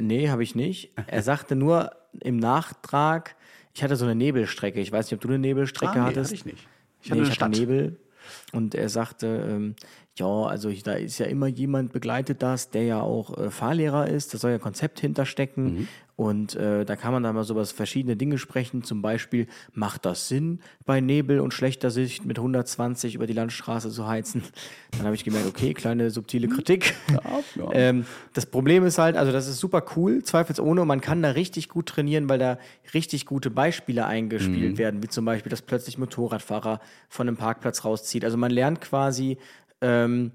[0.00, 0.92] nee, habe ich nicht.
[1.08, 1.90] Er sagte nur
[2.20, 3.34] im Nachtrag,
[3.74, 4.80] ich hatte so eine Nebelstrecke.
[4.80, 6.26] Ich weiß nicht, ob du eine Nebelstrecke Ah, nee, hattest.
[6.30, 6.68] hatte ich nicht.
[7.02, 7.58] Ich hatte nee, ich hatte.
[7.58, 7.96] Nebel.
[8.52, 9.74] Und er sagte, ähm,
[10.16, 14.08] ja, also ich, da ist ja immer jemand begleitet das, der ja auch äh, Fahrlehrer
[14.08, 14.32] ist.
[14.34, 15.64] Da soll ja Konzept hinterstecken.
[15.64, 15.88] Mhm.
[16.22, 18.84] Und äh, da kann man dann mal so über verschiedene Dinge sprechen.
[18.84, 23.90] Zum Beispiel, macht das Sinn, bei Nebel und schlechter Sicht mit 120 über die Landstraße
[23.90, 24.44] zu heizen?
[24.92, 26.94] Dann habe ich gemerkt, okay, kleine subtile Kritik.
[27.10, 27.20] ja.
[27.72, 28.04] Ähm,
[28.34, 30.82] das Problem ist halt, also das ist super cool, zweifelsohne.
[30.82, 32.58] Und man kann da richtig gut trainieren, weil da
[32.92, 38.24] richtig gute Beispiele eingespielt werden, wie zum Beispiel, dass plötzlich Motorradfahrer von einem Parkplatz rauszieht.
[38.24, 39.38] Also man lernt quasi,
[39.80, 40.32] ähm,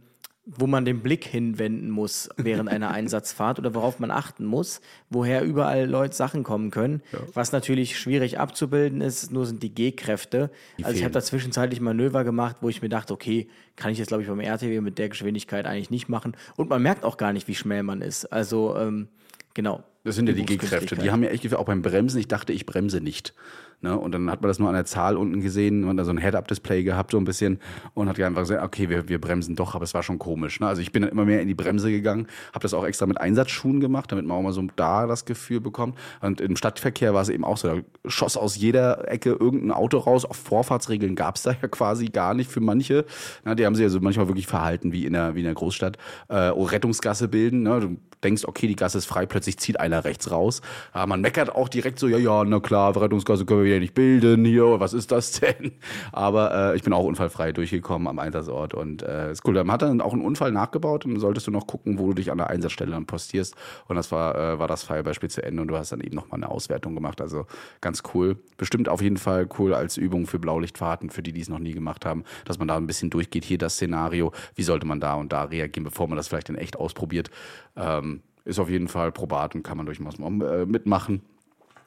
[0.47, 4.79] wo man den Blick hinwenden muss während einer Einsatzfahrt oder worauf man achten muss,
[5.09, 7.01] woher überall Leute Sachen kommen können.
[7.33, 10.39] Was natürlich schwierig abzubilden ist, nur sind die G-Kräfte.
[10.39, 11.03] Also ich fehlen.
[11.03, 14.29] habe da zwischenzeitlich Manöver gemacht, wo ich mir dachte, okay, kann ich jetzt glaube ich
[14.29, 16.37] beim RTW mit der Geschwindigkeit eigentlich nicht machen.
[16.55, 18.25] Und man merkt auch gar nicht, wie schnell man ist.
[18.25, 19.09] Also ähm,
[19.53, 19.83] genau.
[20.07, 20.95] Das sind ja die G-Kräfte.
[20.95, 22.17] Die haben mir echt auch beim Bremsen.
[22.17, 23.33] Ich dachte, ich bremse nicht.
[23.81, 23.95] Ne?
[23.95, 26.17] Und dann hat man das nur an der Zahl unten gesehen und da so ein
[26.17, 27.59] Head-Up-Display gehabt, so ein bisschen.
[27.93, 30.61] Und hat einfach gesagt, okay, wir, wir bremsen doch, aber es war schon komisch.
[30.61, 30.67] Ne?
[30.67, 33.19] Also ich bin dann immer mehr in die Bremse gegangen, habe das auch extra mit
[33.19, 35.97] Einsatzschuhen gemacht, damit man auch mal so da das Gefühl bekommt.
[36.21, 39.97] Und im Stadtverkehr war es eben auch so, da schoss aus jeder Ecke irgendein Auto
[39.97, 40.23] raus.
[40.23, 43.03] Auch Vorfahrtsregeln gab es da ja quasi gar nicht für manche.
[43.43, 45.97] Na, die haben sich also manchmal wirklich verhalten wie in der, wie in der Großstadt.
[46.29, 47.63] Äh, oh, Rettungsgasse bilden.
[47.63, 47.79] Ne?
[47.81, 50.61] Du denkst, okay, die Gasse ist frei, plötzlich zieht einer rechts raus.
[50.91, 53.93] Aber man meckert auch direkt so, ja, ja, na klar, Rettungsgasse können wir wieder nicht
[53.93, 55.73] bilden hier, was ist das denn?
[56.11, 59.53] Aber äh, ich bin auch unfallfrei durchgekommen am Einsatzort und äh, ist cool.
[59.55, 62.31] Man hat dann auch einen Unfall nachgebaut und solltest du noch gucken, wo du dich
[62.31, 63.55] an der Einsatzstelle dann postierst.
[63.87, 66.39] Und das war, äh, war das Fallbeispiel zu Ende und du hast dann eben nochmal
[66.39, 67.21] eine Auswertung gemacht.
[67.21, 67.45] Also
[67.81, 68.37] ganz cool.
[68.57, 71.73] Bestimmt auf jeden Fall cool als Übung für Blaulichtfahrten, für die, die es noch nie
[71.73, 73.45] gemacht haben, dass man da ein bisschen durchgeht.
[73.45, 76.55] Hier das Szenario, wie sollte man da und da reagieren, bevor man das vielleicht in
[76.55, 77.29] echt ausprobiert.
[77.75, 81.21] Ähm, ist auf jeden Fall probat und kann man durchaus mal äh, mitmachen.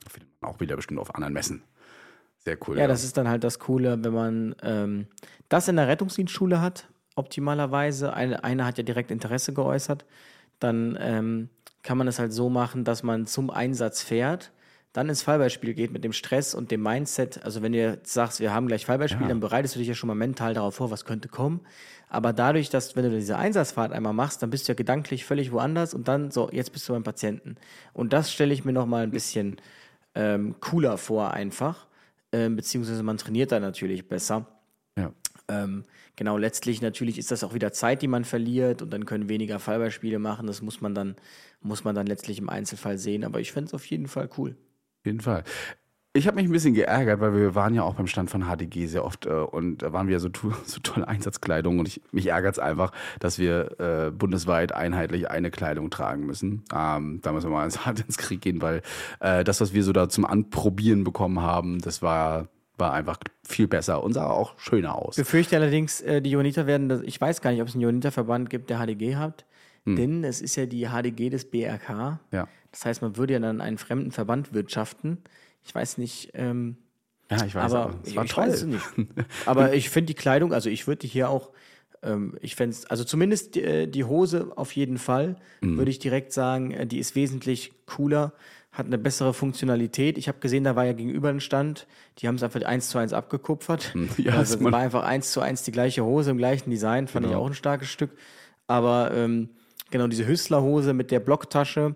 [0.09, 1.63] Findet man auch wieder bestimmt auf anderen Messen.
[2.39, 2.79] Sehr cool.
[2.79, 5.07] Ja, das ist dann halt das Coole, wenn man ähm,
[5.49, 8.13] das in der Rettungsdienstschule hat, optimalerweise.
[8.13, 10.05] Eine, eine hat ja direkt Interesse geäußert.
[10.59, 11.49] Dann ähm,
[11.83, 14.53] kann man es halt so machen, dass man zum Einsatz fährt,
[14.93, 17.45] dann ins Fallbeispiel geht mit dem Stress und dem Mindset.
[17.45, 20.09] Also wenn du jetzt sagst, wir haben gleich Fallbeispiel, dann bereitest du dich ja schon
[20.09, 21.61] mal mental darauf vor, was könnte kommen.
[22.09, 25.53] Aber dadurch, dass wenn du diese Einsatzfahrt einmal machst, dann bist du ja gedanklich völlig
[25.53, 27.55] woanders und dann so, jetzt bist du beim Patienten.
[27.93, 29.61] Und das stelle ich mir noch mal ein bisschen
[30.17, 31.87] ähm, cooler vor einfach,
[32.33, 34.47] ähm, beziehungsweise man trainiert da natürlich besser.
[34.97, 35.13] ja.
[35.47, 35.85] Ähm,
[36.17, 39.59] genau, letztlich natürlich ist das auch wieder Zeit, die man verliert und dann können weniger
[39.59, 40.47] Fallbeispiele machen.
[40.47, 41.17] Das muss man dann,
[41.61, 43.25] muss man dann letztlich im Einzelfall sehen.
[43.25, 44.57] Aber ich fände es auf jeden Fall cool.
[45.05, 45.45] Jeden Fall.
[46.13, 48.87] Ich habe mich ein bisschen geärgert, weil wir waren ja auch beim Stand von HDG
[48.87, 52.27] sehr oft äh, und da waren wir so, tu- so tolle Einsatzkleidung und ich, mich
[52.27, 56.65] ärgert es einfach, dass wir äh, bundesweit einheitlich eine Kleidung tragen müssen.
[56.75, 58.83] Ähm, da müssen wir mal ins, hart ins Krieg gehen, weil
[59.21, 63.69] äh, das, was wir so da zum Anprobieren bekommen haben, das war, war einfach viel
[63.69, 65.15] besser und sah auch schöner aus.
[65.15, 68.51] Befürchte allerdings, äh, die Johanniter werden, das, ich weiß gar nicht, ob es einen Johanniterverband
[68.51, 69.45] gibt, der HDG hat,
[69.87, 72.21] denn es ist ja die HDG des BRK.
[72.33, 72.49] Ja.
[72.73, 75.19] Das heißt, man würde ja dann einen fremden Verband wirtschaften.
[75.65, 76.77] Ich weiß nicht, ähm,
[77.31, 78.45] Ja, ich weiß, aber es ich, war ich toll.
[78.49, 78.85] weiß es nicht.
[79.47, 81.51] Aber ich finde die Kleidung, also ich würde die hier auch,
[82.03, 85.77] ähm, ich fände also zumindest die, äh, die Hose auf jeden Fall, Mhm.
[85.79, 88.33] würde ich direkt sagen, äh, die ist wesentlich cooler,
[88.73, 90.17] hat eine bessere Funktionalität.
[90.17, 91.87] Ich habe gesehen, da war ja gegenüber ein Stand,
[92.19, 93.93] die haben es einfach eins zu eins abgekupfert.
[94.19, 97.27] Ja, also man- war einfach eins zu eins die gleiche Hose im gleichen Design, fand
[97.27, 97.43] ich Genau.
[97.43, 98.11] auch ein starkes Stück.
[98.69, 99.49] Aber ähm,
[99.91, 101.95] genau diese Hüssler-Hose mit der Blocktasche,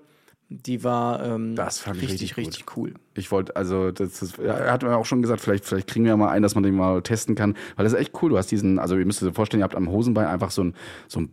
[0.48, 2.94] die war ähm, Das fand ich richtig, richtig richtig cool.
[3.14, 6.16] Ich wollte, also, das ist, er hat mir auch schon gesagt, vielleicht, vielleicht kriegen wir
[6.16, 8.30] mal ein, dass man den mal testen kann, weil das ist echt cool.
[8.30, 10.74] Du hast diesen, also ihr müsst euch vorstellen, ihr habt am Hosenbein einfach so ein,
[11.08, 11.30] so ein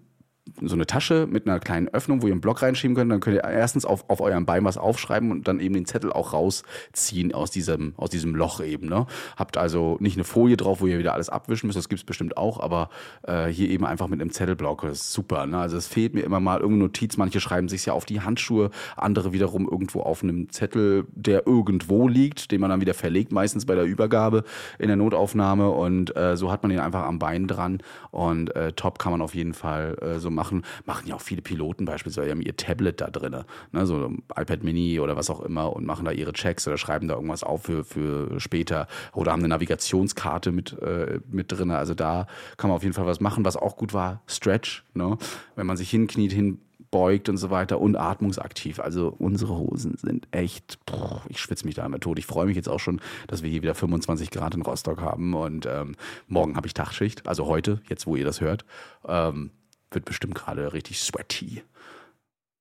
[0.62, 3.12] so eine Tasche mit einer kleinen Öffnung, wo ihr einen Block reinschieben könnt.
[3.12, 6.12] Dann könnt ihr erstens auf, auf eurem Bein was aufschreiben und dann eben den Zettel
[6.12, 8.88] auch rausziehen aus diesem, aus diesem Loch eben.
[8.88, 9.06] Ne?
[9.38, 12.38] Habt also nicht eine Folie drauf, wo ihr wieder alles abwischen müsst, das gibt's bestimmt
[12.38, 12.90] auch, aber
[13.24, 14.82] äh, hier eben einfach mit einem Zettelblock.
[14.82, 15.46] Das ist super.
[15.46, 15.60] Ne?
[15.60, 17.18] Also es fehlt mir immer mal irgendeine Notiz.
[17.18, 22.08] Manche schreiben sich ja auf die Handschuhe, andere wiederum irgendwo auf einem Zettel, der irgendwo
[22.08, 24.44] liegt, den man dann wieder verlegt, meistens bei der Übergabe
[24.80, 25.70] in der Notaufnahme.
[25.70, 27.80] Und äh, so hat man ihn einfach am Bein dran.
[28.10, 30.64] Und äh, top kann man auf jeden Fall äh, so machen.
[30.86, 33.86] Machen ja auch viele Piloten beispielsweise, die haben ihr Tablet da drin, ne?
[33.86, 37.16] so iPad Mini oder was auch immer und machen da ihre Checks oder schreiben da
[37.16, 41.72] irgendwas auf für, für später oder haben eine Navigationskarte mit, äh, mit drin.
[41.72, 43.46] Also da kann man auf jeden Fall was machen.
[43.46, 45.18] Was auch gut war, Stretch, ne?
[45.56, 48.80] wenn man sich hinkniet, hinbeugt und so weiter und atmungsaktiv.
[48.80, 52.20] Also unsere Hosen sind echt, boah, ich schwitze mich da immer tot.
[52.20, 55.34] Ich freue mich jetzt auch schon, dass wir hier wieder 25 Grad in Rostock haben
[55.34, 55.96] und ähm,
[56.28, 58.66] morgen habe ich Tagschicht, also heute, jetzt wo ihr das hört.
[59.08, 59.52] Ähm,
[59.92, 61.64] wird bestimmt gerade richtig sweaty.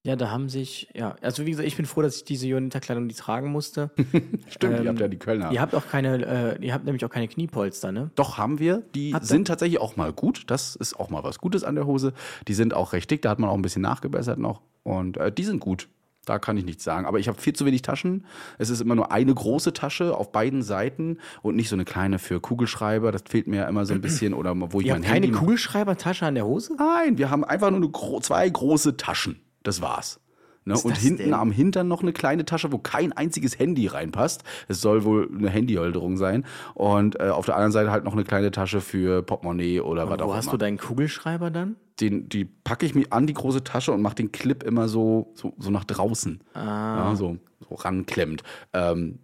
[0.03, 3.07] Ja, da haben sich, ja, also wie gesagt, ich bin froh, dass ich diese Jonita-Kleidung
[3.07, 3.91] nie tragen musste.
[4.49, 5.53] Stimmt, Ähm, ihr habt ja die Kölner.
[5.53, 8.11] Ihr habt auch keine, äh, ihr habt nämlich auch keine Kniepolster, ne?
[8.15, 8.83] Doch, haben wir.
[8.95, 9.29] Die Habt ihr?
[9.29, 10.45] sind tatsächlich auch mal gut.
[10.47, 12.15] Das ist auch mal was Gutes an der Hose.
[12.49, 13.21] Die sind auch recht dick.
[13.21, 14.63] Da hat man auch ein bisschen nachgebessert noch.
[14.85, 15.87] Und äh, die sind gut.
[16.31, 17.07] Da kann ich nichts sagen.
[17.07, 18.25] Aber ich habe viel zu wenig Taschen.
[18.57, 22.21] Es ist immer nur eine große Tasche auf beiden Seiten und nicht so eine kleine
[22.21, 23.11] für Kugelschreiber.
[23.11, 24.33] Das fehlt mir immer so ein bisschen.
[24.33, 25.37] Oder wo ich Ihr mein habt keine Handy.
[25.37, 26.77] Kugelschreibertasche an der Hose?
[26.79, 29.41] Nein, wir haben einfach nur eine gro zwei große Taschen.
[29.65, 30.21] Das war's.
[30.65, 30.79] Ne?
[30.79, 31.35] Und hinten denn?
[31.35, 34.45] am Hintern noch eine kleine Tasche, wo kein einziges Handy reinpasst.
[34.69, 36.45] Es soll wohl eine Handyhalterung sein.
[36.75, 40.21] Und äh, auf der anderen Seite halt noch eine kleine Tasche für Portemonnaie oder was
[40.21, 40.53] Wo auch hast immer.
[40.53, 41.77] du deinen Kugelschreiber dann?
[42.01, 45.33] Den, die packe ich mir an die große Tasche und mache den Clip immer so,
[45.35, 46.41] so, so nach draußen.
[46.55, 47.11] Ah.
[47.11, 48.43] Ja, so, so ranklemmt.
[48.73, 49.19] Ähm,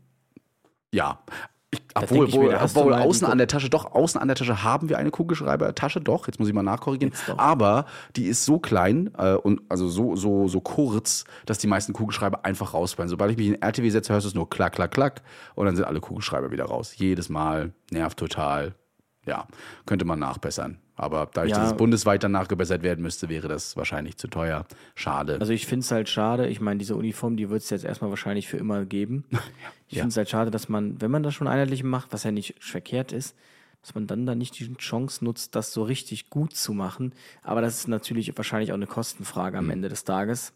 [0.92, 1.20] ja,
[1.72, 4.62] ich obwohl, mir, obwohl mal die außen an der Tasche, doch, außen an der Tasche
[4.62, 7.12] haben wir eine Kugelschreibertasche, doch, jetzt muss ich mal nachkorrigieren.
[7.36, 11.92] Aber die ist so klein äh, und also so, so, so kurz, dass die meisten
[11.92, 13.08] Kugelschreiber einfach rausfallen.
[13.08, 15.22] Sobald ich mich in RTW setze, hörst du es nur klack, klack, klack
[15.54, 16.94] und dann sind alle Kugelschreiber wieder raus.
[16.96, 18.74] Jedes Mal, nervt total.
[19.24, 19.46] Ja,
[19.86, 20.78] könnte man nachbessern.
[20.96, 21.60] Aber dadurch, Ja.
[21.60, 24.64] dass es bundesweit dann nachgebessert werden müsste, wäre das wahrscheinlich zu teuer.
[24.94, 25.36] Schade.
[25.40, 28.10] Also ich finde es halt schade, ich meine, diese Uniform, die wird es jetzt erstmal
[28.10, 29.24] wahrscheinlich für immer geben.
[29.88, 30.00] Ich Ja.
[30.02, 32.56] finde es halt schade, dass man, wenn man das schon einheitlich macht, was ja nicht
[32.58, 33.36] verkehrt ist,
[33.82, 37.12] dass man dann da nicht die Chance nutzt, das so richtig gut zu machen.
[37.44, 39.70] Aber das ist natürlich wahrscheinlich auch eine Kostenfrage am Mhm.
[39.70, 40.52] Ende des Tages.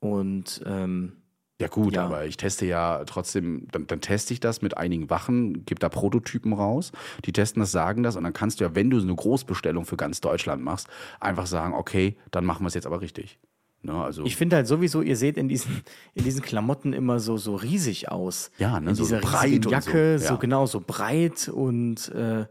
[0.00, 1.12] Und ähm,
[1.60, 2.04] Ja gut, Ja.
[2.04, 5.88] aber ich teste ja trotzdem, dann, dann teste ich das mit einigen Wachen, gebe da
[5.88, 6.92] Prototypen raus,
[7.24, 9.84] die testen das, sagen das und dann kannst du ja, wenn du so eine Großbestellung
[9.84, 10.86] für ganz Deutschland machst,
[11.18, 13.38] einfach sagen, okay, dann machen wir es jetzt aber richtig.
[13.82, 15.82] Ne, also ich finde halt sowieso, ihr seht in diesen,
[16.14, 18.50] in diesen Klamotten immer so, so riesig aus.
[18.58, 20.38] Ja, ne, in so dieser breit riesigen und Jacke, so, so, ja.
[20.40, 22.46] genau, so breit und äh,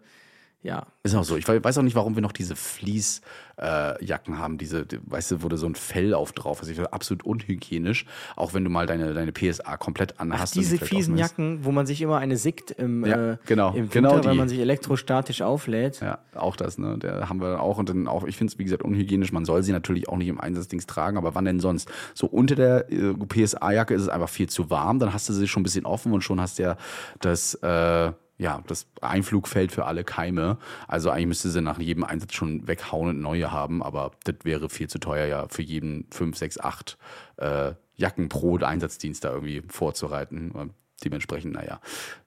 [0.63, 0.85] ja.
[1.03, 1.37] ist auch so.
[1.37, 5.31] Ich we- weiß auch nicht, warum wir noch diese Fließjacken äh, haben, diese, die- weißt
[5.31, 6.67] du, du so ein Fell auf drauf hast.
[6.69, 10.55] Ich finde absolut unhygienisch, auch wenn du mal deine, deine PSA komplett anhast.
[10.55, 11.17] und die Diese fiesen.
[11.17, 14.35] Jacken, wo man sich immer eine sickt im, Ja, äh, genau, im Winter, genau weil
[14.35, 16.01] man sich elektrostatisch auflädt.
[16.01, 16.97] Ja, auch das, ne?
[16.97, 19.63] Der haben wir auch und dann auch, ich finde es wie gesagt unhygienisch, man soll
[19.63, 21.89] sie natürlich auch nicht im Einsatzdings tragen, aber wann denn sonst?
[22.13, 25.47] So unter der äh, PSA-Jacke ist es einfach viel zu warm, dann hast du sie
[25.47, 26.77] schon ein bisschen offen und schon hast du ja
[27.19, 30.57] das, äh, ja, das Einflugfeld für alle Keime.
[30.87, 34.69] Also eigentlich müsste sie nach jedem Einsatz schon weghauen und neue haben, aber das wäre
[34.69, 36.97] viel zu teuer, ja, für jeden 5, 6, 8
[37.37, 40.51] äh, Jacken pro Einsatzdienst da irgendwie vorzureiten.
[40.51, 40.73] Und
[41.05, 41.79] Dementsprechend, naja.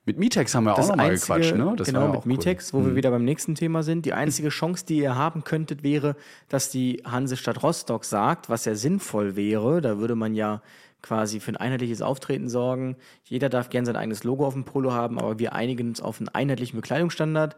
[0.05, 1.75] Mit Mitex haben wir auch noch mal gequatscht, ne?
[1.77, 2.33] Das genau, war ja mit auch cool.
[2.33, 4.07] Mitex, wo wir wieder beim nächsten Thema sind.
[4.07, 6.15] Die einzige Chance, die ihr haben könntet, wäre,
[6.49, 9.81] dass die Hansestadt Rostock sagt, was ja sinnvoll wäre.
[9.81, 10.63] Da würde man ja
[11.03, 12.97] quasi für ein einheitliches Auftreten sorgen.
[13.25, 16.19] Jeder darf gern sein eigenes Logo auf dem Polo haben, aber wir einigen uns auf
[16.21, 17.57] einen einheitlichen Bekleidungsstandard.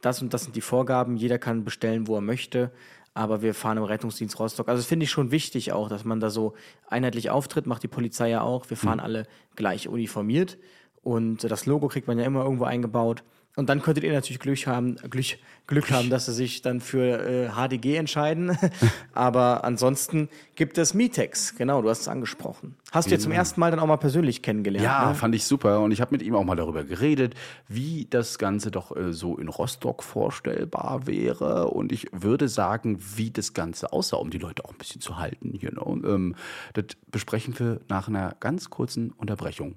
[0.00, 1.16] Das und das sind die Vorgaben.
[1.16, 2.70] Jeder kann bestellen, wo er möchte.
[3.14, 4.68] Aber wir fahren im Rettungsdienst Rostock.
[4.68, 6.54] Also das finde ich schon wichtig auch, dass man da so
[6.86, 8.68] einheitlich auftritt, macht die Polizei ja auch.
[8.68, 10.58] Wir fahren alle gleich uniformiert.
[11.02, 13.24] Und das Logo kriegt man ja immer irgendwo eingebaut.
[13.56, 17.26] Und dann könntet ihr natürlich Glück haben, Glück, Glück haben, dass sie sich dann für
[17.26, 18.56] äh, HDG entscheiden.
[19.14, 21.56] Aber ansonsten gibt es Mitex.
[21.56, 22.76] Genau, du hast es angesprochen.
[22.92, 24.84] Hast du jetzt zum ersten Mal dann auch mal persönlich kennengelernt?
[24.84, 25.14] Ja, ne?
[25.14, 25.80] fand ich super.
[25.80, 27.34] Und ich habe mit ihm auch mal darüber geredet,
[27.66, 31.68] wie das Ganze doch äh, so in Rostock vorstellbar wäre.
[31.68, 35.16] Und ich würde sagen, wie das Ganze aussah, um die Leute auch ein bisschen zu
[35.16, 35.54] halten.
[35.58, 35.98] You know?
[36.04, 36.34] ähm,
[36.74, 39.76] das besprechen wir nach einer ganz kurzen Unterbrechung.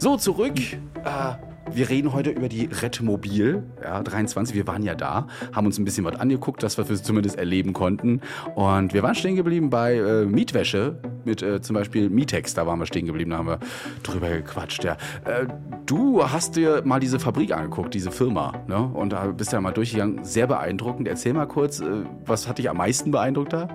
[0.00, 0.54] So, zurück.
[0.58, 1.34] Äh,
[1.72, 4.54] wir reden heute über die Rettmobil ja, 23.
[4.54, 8.20] Wir waren ja da, haben uns ein bisschen was angeguckt, das wir zumindest erleben konnten.
[8.54, 12.54] Und wir waren stehen geblieben bei äh, Mietwäsche mit äh, zum Beispiel Mietex.
[12.54, 13.58] Da waren wir stehen geblieben, da haben wir
[14.04, 14.84] drüber gequatscht.
[14.84, 14.92] Ja.
[15.24, 15.48] Äh,
[15.84, 18.52] du hast dir mal diese Fabrik angeguckt, diese Firma.
[18.68, 18.78] Ne?
[18.78, 20.24] Und da bist du ja mal durchgegangen.
[20.24, 21.08] Sehr beeindruckend.
[21.08, 23.68] Erzähl mal kurz, äh, was hat dich am meisten beeindruckt da?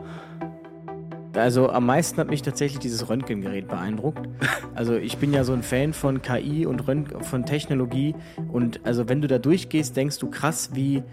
[1.36, 4.28] Also am meisten hat mich tatsächlich dieses Röntgengerät beeindruckt.
[4.76, 8.16] Also ich bin ja so ein Fan von KI und Röntgen, von Technologie
[8.52, 11.04] und also wenn du da durchgehst, denkst du krass, wie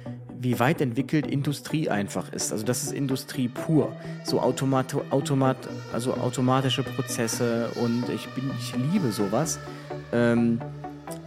[0.41, 2.51] wie weit entwickelt Industrie einfach ist.
[2.51, 3.93] Also das ist Industrie pur.
[4.25, 5.59] So Automat, Automat,
[5.93, 9.59] also automatische Prozesse und ich bin, ich liebe sowas.
[10.13, 10.59] Ähm,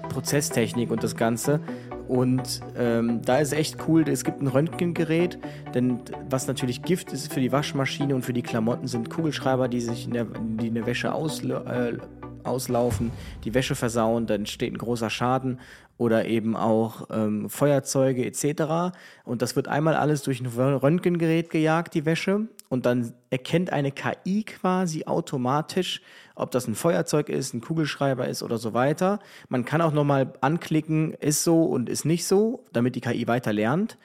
[0.09, 1.59] Prozesstechnik und das Ganze.
[2.07, 5.39] Und ähm, da ist echt cool, es gibt ein Röntgengerät,
[5.73, 9.81] denn was natürlich Gift ist für die Waschmaschine und für die Klamotten sind Kugelschreiber, die
[9.81, 11.97] sich in der, die in der Wäsche ausla äh,
[12.43, 13.11] auslaufen,
[13.43, 15.59] die Wäsche versauen, dann entsteht ein großer Schaden
[15.97, 18.95] oder eben auch ähm, Feuerzeuge etc.
[19.23, 22.47] Und das wird einmal alles durch ein Röntgengerät gejagt, die Wäsche.
[22.69, 26.01] Und dann erkennt eine KI quasi automatisch,
[26.35, 29.19] ob das ein Feuerzeug ist, ein Kugelschreiber ist oder so weiter.
[29.49, 33.53] Man kann auch nochmal anklicken, ist so und ist nicht so, damit die KI weiter
[33.53, 33.97] lernt.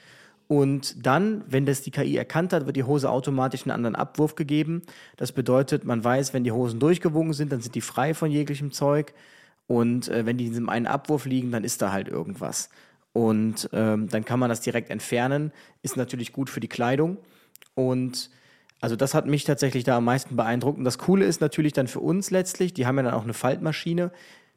[0.46, 4.34] Und dann, wenn das die KI erkannt hat, wird die Hose automatisch einen anderen Abwurf
[4.34, 4.82] gegeben.
[5.16, 8.72] Das bedeutet, man weiß, wenn die Hosen durchgewogen sind, dann sind die frei von jeglichem
[8.72, 9.12] Zeug.
[9.66, 12.70] Und äh, wenn die in diesem einen Abwurf liegen, dann ist da halt irgendwas.
[13.12, 15.52] Und ähm, dann kann man das direkt entfernen.
[15.82, 17.18] Ist natürlich gut für die Kleidung.
[17.74, 18.30] Und
[18.80, 20.78] Also das hat mich tatsächlich da am meisten beeindruckt.
[20.78, 23.34] Und das Coole ist natürlich dann für uns letztlich, die haben ja dann auch eine
[23.34, 24.12] Faltmaschine.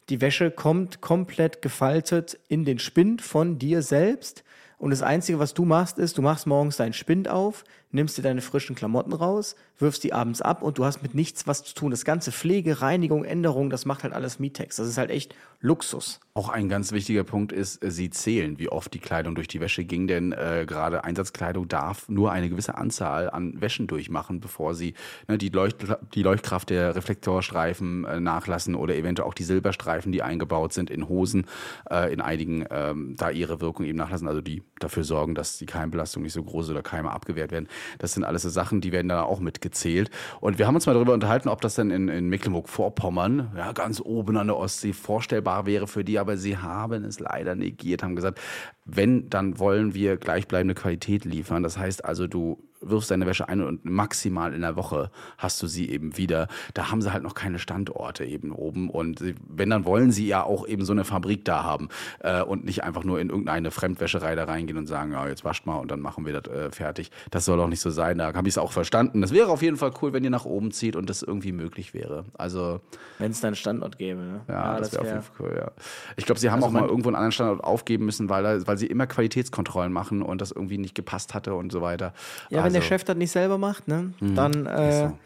[0.08, 4.44] Die Wäsche kommt komplett gefaltet in den Spind von dir selbst.
[4.78, 8.22] Und das Einzige, was du machst, ist, du machst morgens deinen Spind auf, nimmst dir
[8.22, 11.74] deine frischen Klamotten raus, wirfst die abends ab und du hast mit nichts was zu
[11.74, 11.90] tun.
[11.90, 14.76] Das ganze Pflege, Reinigung, Änderung, das macht halt alles Mietex.
[14.76, 16.18] Das ist halt echt Luxus.
[16.34, 19.60] Auch ein ganz wichtiger Punkt ist, äh, sie zählen, wie oft die Kleidung durch die
[19.60, 24.74] Wäsche ging, denn äh, gerade Einsatzkleidung darf nur eine gewisse Anzahl an Wäschen durchmachen, bevor
[24.74, 24.94] sie
[25.28, 30.22] ne, die, Leucht die Leuchtkraft der Reflektorstreifen äh, nachlassen oder eventuell auch die Silberstreifen, die
[30.22, 31.46] eingebaut sind in Hosen,
[31.90, 35.66] äh, in einigen ähm, da ihre Wirkung eben nachlassen, also die dafür sorgen, dass die
[35.66, 37.68] Keimbelastung nicht so groß oder Keime abgewehrt werden.
[37.98, 39.38] Das sind alles so Sachen, die werden da auch
[39.72, 40.10] mitgezählt.
[40.40, 44.00] Und wir haben uns mal darüber unterhalten, ob das denn in, in Mecklenburg-Vorpommern, ja, ganz
[44.00, 48.16] oben an der Ostsee, vorstellbar wäre für die, aber sie haben es leider negiert, haben
[48.16, 48.40] gesagt,
[48.84, 51.62] wenn, dann wollen wir gleichbleibende Qualität liefern.
[51.62, 55.66] Das heißt also, du wirfst deine Wäsche ein und maximal in der Woche hast du
[55.66, 56.48] sie eben wieder.
[56.74, 58.90] Da haben sie halt noch keine Standorte eben oben.
[58.90, 61.88] Und wenn, dann wollen sie ja auch eben so eine Fabrik da haben
[62.20, 65.66] äh, und nicht einfach nur in irgendeine Fremdwäscherei da reingehen und sagen, ja, jetzt wascht
[65.66, 67.10] mal und dann machen wir das äh, fertig.
[67.30, 68.18] Das soll auch nicht so sein.
[68.18, 69.20] Da habe ich es auch verstanden.
[69.20, 71.94] Das wäre auf jeden Fall cool, wenn ihr nach oben zieht und das irgendwie möglich
[71.94, 72.24] wäre.
[72.34, 72.80] Also
[73.18, 74.20] wenn es da einen Standort gäbe.
[74.20, 74.40] Ne?
[74.48, 75.56] Ja, ja das, das wäre wär auf jeden Fall cool.
[75.58, 75.70] Ja.
[76.16, 78.78] Ich glaube, sie haben also auch mal irgendwo einen anderen Standort aufgeben müssen, weil, weil
[78.78, 82.12] sie immer Qualitätskontrollen machen und das irgendwie nicht gepasst hatte und so weiter.
[82.50, 84.34] Ja, wenn der Chef das nicht selber macht, ne, mhm.
[84.34, 85.18] dann, äh, so.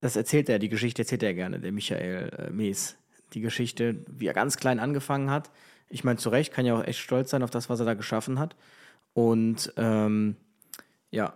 [0.00, 2.96] das erzählt er, die Geschichte erzählt er gerne, der Michael äh, Mees.
[3.34, 5.50] Die Geschichte, wie er ganz klein angefangen hat.
[5.88, 7.94] Ich meine, zu Recht kann ja auch echt stolz sein auf das, was er da
[7.94, 8.56] geschaffen hat.
[9.14, 10.36] Und ähm,
[11.10, 11.34] ja,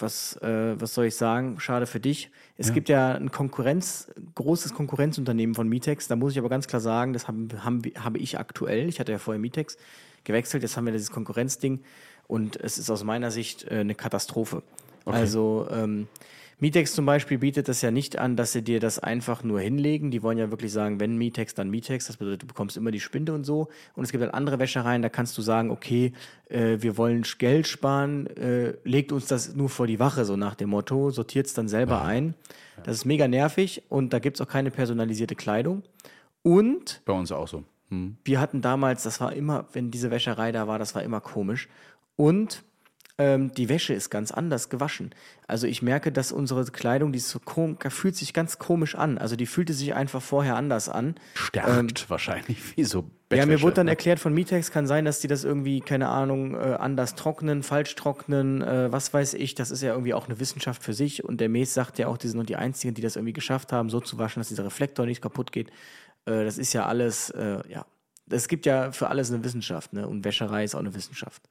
[0.00, 1.58] was, äh, was soll ich sagen?
[1.60, 2.30] Schade für dich.
[2.56, 2.74] Es ja.
[2.74, 6.08] gibt ja ein Konkurrenz, großes Konkurrenzunternehmen von Mitex.
[6.08, 8.88] Da muss ich aber ganz klar sagen, das haben, haben, habe ich aktuell.
[8.88, 9.76] Ich hatte ja vorher Mitex
[10.24, 10.62] gewechselt.
[10.62, 11.80] Jetzt haben wir dieses Konkurrenzding
[12.28, 14.62] und es ist aus meiner Sicht äh, eine Katastrophe.
[15.04, 15.16] Okay.
[15.16, 16.08] Also ähm,
[16.58, 20.10] Mitex zum Beispiel bietet das ja nicht an, dass sie dir das einfach nur hinlegen.
[20.10, 22.06] Die wollen ja wirklich sagen, wenn Mitex, dann Mitex.
[22.06, 23.68] Das bedeutet, du bekommst immer die Spinde und so.
[23.94, 26.14] Und es gibt dann andere Wäschereien, da kannst du sagen, okay,
[26.48, 30.54] äh, wir wollen Geld sparen, äh, legt uns das nur vor die Wache, so nach
[30.54, 32.04] dem Motto, sortiert es dann selber ja.
[32.04, 32.34] ein.
[32.84, 35.82] Das ist mega nervig und da gibt es auch keine personalisierte Kleidung.
[36.42, 37.64] Und bei uns auch so.
[37.90, 38.16] Hm.
[38.24, 41.68] Wir hatten damals, das war immer, wenn diese Wäscherei da war, das war immer komisch.
[42.16, 42.64] Und
[43.18, 45.14] ähm, die Wäsche ist ganz anders gewaschen.
[45.46, 47.40] Also ich merke, dass unsere Kleidung, die so
[47.88, 49.16] fühlt sich ganz komisch an.
[49.16, 51.14] Also die fühlte sich einfach vorher anders an.
[51.34, 53.40] Stärkt ähm, wahrscheinlich, wie so Bettwäsche.
[53.40, 56.54] Ja, mir wurde dann erklärt von Mitex, kann sein, dass die das irgendwie, keine Ahnung,
[56.54, 59.54] äh, anders trocknen, falsch trocknen, äh, was weiß ich.
[59.54, 61.24] Das ist ja irgendwie auch eine Wissenschaft für sich.
[61.24, 63.72] Und der Mees sagt ja auch, die sind nur die Einzigen, die das irgendwie geschafft
[63.72, 65.70] haben, so zu waschen, dass dieser Reflektor nicht kaputt geht.
[66.26, 67.86] Äh, das ist ja alles, äh, ja.
[68.28, 70.06] Es gibt ja für alles eine Wissenschaft, ne?
[70.06, 71.42] Und Wäscherei ist auch eine Wissenschaft.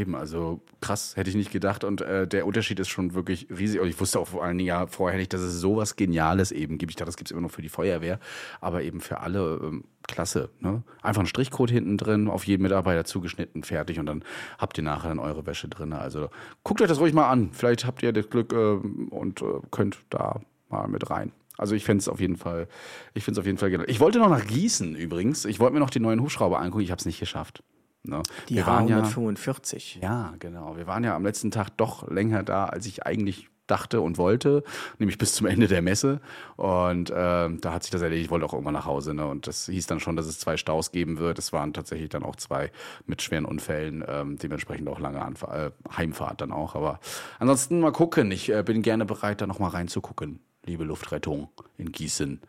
[0.00, 1.84] Eben, also krass, hätte ich nicht gedacht.
[1.84, 3.80] Und äh, der Unterschied ist schon wirklich riesig.
[3.80, 6.78] Und ich wusste auch vor allen Dingen ja vorher nicht, dass es sowas Geniales eben
[6.78, 6.92] gibt.
[6.92, 8.18] Ich dachte, das gibt es immer nur für die Feuerwehr,
[8.62, 10.48] aber eben für alle ähm, klasse.
[10.60, 10.82] Ne?
[11.02, 14.24] Einfach ein Strichcode hinten drin, auf jeden Mitarbeiter zugeschnitten, fertig und dann
[14.58, 15.92] habt ihr nachher dann eure Wäsche drin.
[15.92, 16.30] Also
[16.64, 17.50] guckt euch das ruhig mal an.
[17.52, 21.32] Vielleicht habt ihr das Glück äh, und äh, könnt da mal mit rein.
[21.58, 22.68] Also ich finde es auf jeden Fall,
[23.12, 23.90] ich finde es auf jeden Fall genial.
[23.90, 25.44] Ich wollte noch nach Gießen übrigens.
[25.44, 26.84] Ich wollte mir noch die neuen Hubschrauber angucken.
[26.84, 27.62] Ich habe es nicht geschafft.
[28.02, 28.22] Ne?
[28.48, 29.98] Die wir waren 145.
[30.02, 30.76] Ja, ja, genau.
[30.76, 34.64] Wir waren ja am letzten Tag doch länger da, als ich eigentlich dachte und wollte,
[34.98, 36.20] nämlich bis zum Ende der Messe.
[36.56, 38.26] Und äh, da hat sich das erledigt.
[38.26, 39.14] Ich wollte auch irgendwann nach Hause.
[39.14, 39.26] Ne?
[39.26, 41.38] Und das hieß dann schon, dass es zwei Staus geben wird.
[41.38, 42.72] Es waren tatsächlich dann auch zwei
[43.06, 46.74] mit schweren Unfällen, ähm, dementsprechend auch lange Anf äh, Heimfahrt dann auch.
[46.74, 47.00] Aber
[47.38, 48.30] ansonsten mal gucken.
[48.32, 50.40] Ich äh, bin gerne bereit, da nochmal reinzugucken.
[50.64, 52.40] Liebe Luftrettung in Gießen.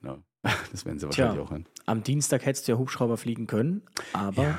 [0.00, 0.18] Ne?
[0.72, 1.66] Das werden sie wahrscheinlich Tja, auch hin.
[1.86, 4.42] Am Dienstag hättest du ja Hubschrauber fliegen können, aber.
[4.42, 4.58] Ja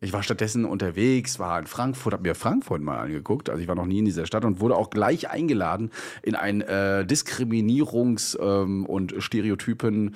[0.00, 3.50] ich war stattdessen unterwegs, war in Frankfurt, habe mir Frankfurt mal angeguckt.
[3.50, 5.90] Also ich war noch nie in dieser Stadt und wurde auch gleich eingeladen
[6.22, 10.14] in ein äh, Diskriminierungs- ähm, und Stereotypen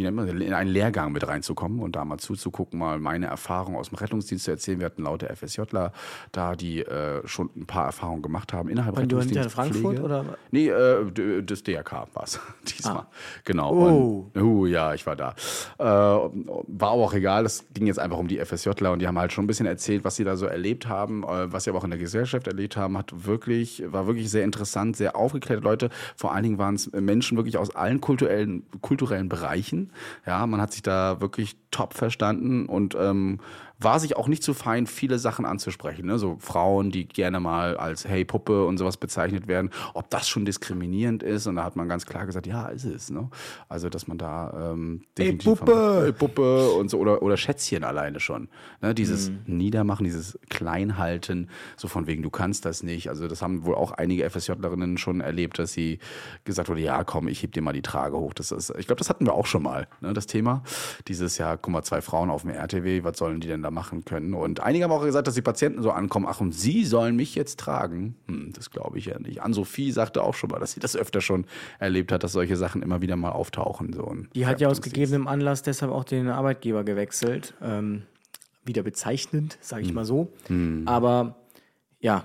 [0.00, 3.76] wie nennt man in einen Lehrgang mit reinzukommen und da mal zuzugucken, mal meine Erfahrungen
[3.76, 4.80] aus dem Rettungsdienst zu erzählen.
[4.80, 5.92] Wir hatten lauter FSJler
[6.32, 9.44] da, die äh, schon ein paar Erfahrungen gemacht haben innerhalb Und Rettungsdienst.
[9.44, 10.02] In Frankfurt Pflege.
[10.02, 10.24] oder?
[10.50, 12.96] Nee, äh, das DRK war es diesmal.
[12.96, 13.06] Ah.
[13.44, 13.72] Genau.
[13.74, 14.30] Oh.
[14.32, 15.34] Und, uh, ja, ich war da.
[15.78, 19.18] Äh, war aber auch egal, es ging jetzt einfach um die FSJler und die haben
[19.18, 21.80] halt schon ein bisschen erzählt, was sie da so erlebt haben, äh, was sie aber
[21.80, 25.90] auch in der Gesellschaft erlebt haben, hat wirklich, war wirklich sehr interessant, sehr aufgeklärte Leute.
[26.16, 29.89] Vor allen Dingen waren es Menschen wirklich aus allen kulturellen, kulturellen Bereichen
[30.26, 33.40] ja, man hat sich da wirklich top verstanden und ähm,
[33.80, 36.06] war sich auch nicht zu fein, viele Sachen anzusprechen.
[36.06, 36.18] Ne?
[36.18, 40.44] So Frauen, die gerne mal als Hey Puppe und sowas bezeichnet werden, ob das schon
[40.44, 41.46] diskriminierend ist.
[41.46, 43.10] Und da hat man ganz klar gesagt, ja, ist es.
[43.10, 43.28] Ne?
[43.68, 45.72] Also, dass man da ähm, Hey, definitiv Puppe!
[45.72, 48.48] Von, hey, Puppe und so oder, oder Schätzchen alleine schon.
[48.82, 48.94] Ne?
[48.94, 49.38] Dieses Mhm.
[49.46, 53.08] Niedermachen, dieses Kleinhalten, so von wegen, du kannst das nicht.
[53.08, 55.98] Also, das haben wohl auch einige FSJlerinnen schon erlebt, dass sie
[56.44, 58.34] gesagt wurde, ja, komm, ich heb dir mal die Trage hoch.
[58.34, 60.62] Das ist, ich glaube, das hatten wir auch schon mal, ne, das Thema.
[61.08, 64.04] Dieses, ja, guck mal, zwei Frauen auf dem RTW, was sollen die denn da machen
[64.04, 64.34] können?
[64.34, 67.34] Und einige haben auch gesagt, dass die Patienten so ankommen, ach, und sie sollen mich
[67.34, 68.16] jetzt tragen.
[68.26, 69.42] Hm, das glaube ich ja nicht.
[69.42, 71.46] Ann-Sophie sagte auch schon mal, dass sie das öfter schon
[71.78, 73.92] erlebt hat, dass solche Sachen immer wieder mal auftauchen.
[73.92, 77.54] So Die hat ja aus gegebenem Anlass deshalb auch den Arbeitgeber gewechselt.
[77.62, 78.02] Ähm,
[78.64, 80.32] wieder bezeichnend, sage ich mal so.
[80.84, 81.36] Aber
[81.98, 82.24] ja,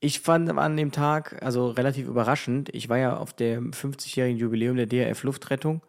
[0.00, 4.76] ich fand an dem Tag, also relativ überraschend, ich war ja auf dem 50-jährigen Jubiläum
[4.76, 5.82] der DRF Luftrettung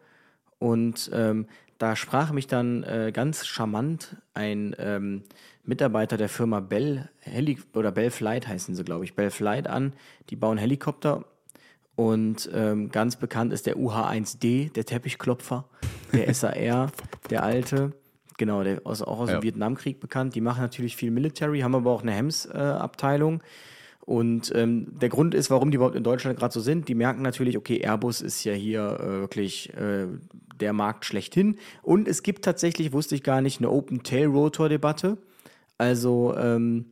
[0.58, 1.46] und ähm,
[1.78, 5.22] da sprach mich dann äh, ganz charmant ein ähm,
[5.64, 9.92] Mitarbeiter der Firma Bell Heli oder Bell Flight heißen sie, glaube ich, Bell Flight an.
[10.30, 11.24] Die bauen Helikopter
[11.94, 15.64] und ähm, ganz bekannt ist der UH-1D, der Teppichklopfer,
[16.12, 16.90] der SAR,
[17.30, 17.92] der alte.
[18.38, 19.38] Genau, der aus, auch aus Ja.
[19.38, 20.34] dem Vietnamkrieg bekannt.
[20.36, 23.42] Die machen natürlich viel Military, haben aber auch eine Hems-Abteilung.
[24.08, 27.20] Und ähm, der Grund ist, warum die überhaupt in Deutschland gerade so sind, die merken
[27.20, 30.06] natürlich, okay, Airbus ist ja hier äh, wirklich äh,
[30.58, 31.58] der Markt schlechthin.
[31.82, 35.18] Und es gibt tatsächlich, wusste ich gar nicht, eine Open-Tail-Rotor-Debatte.
[35.76, 36.86] Also, ähm,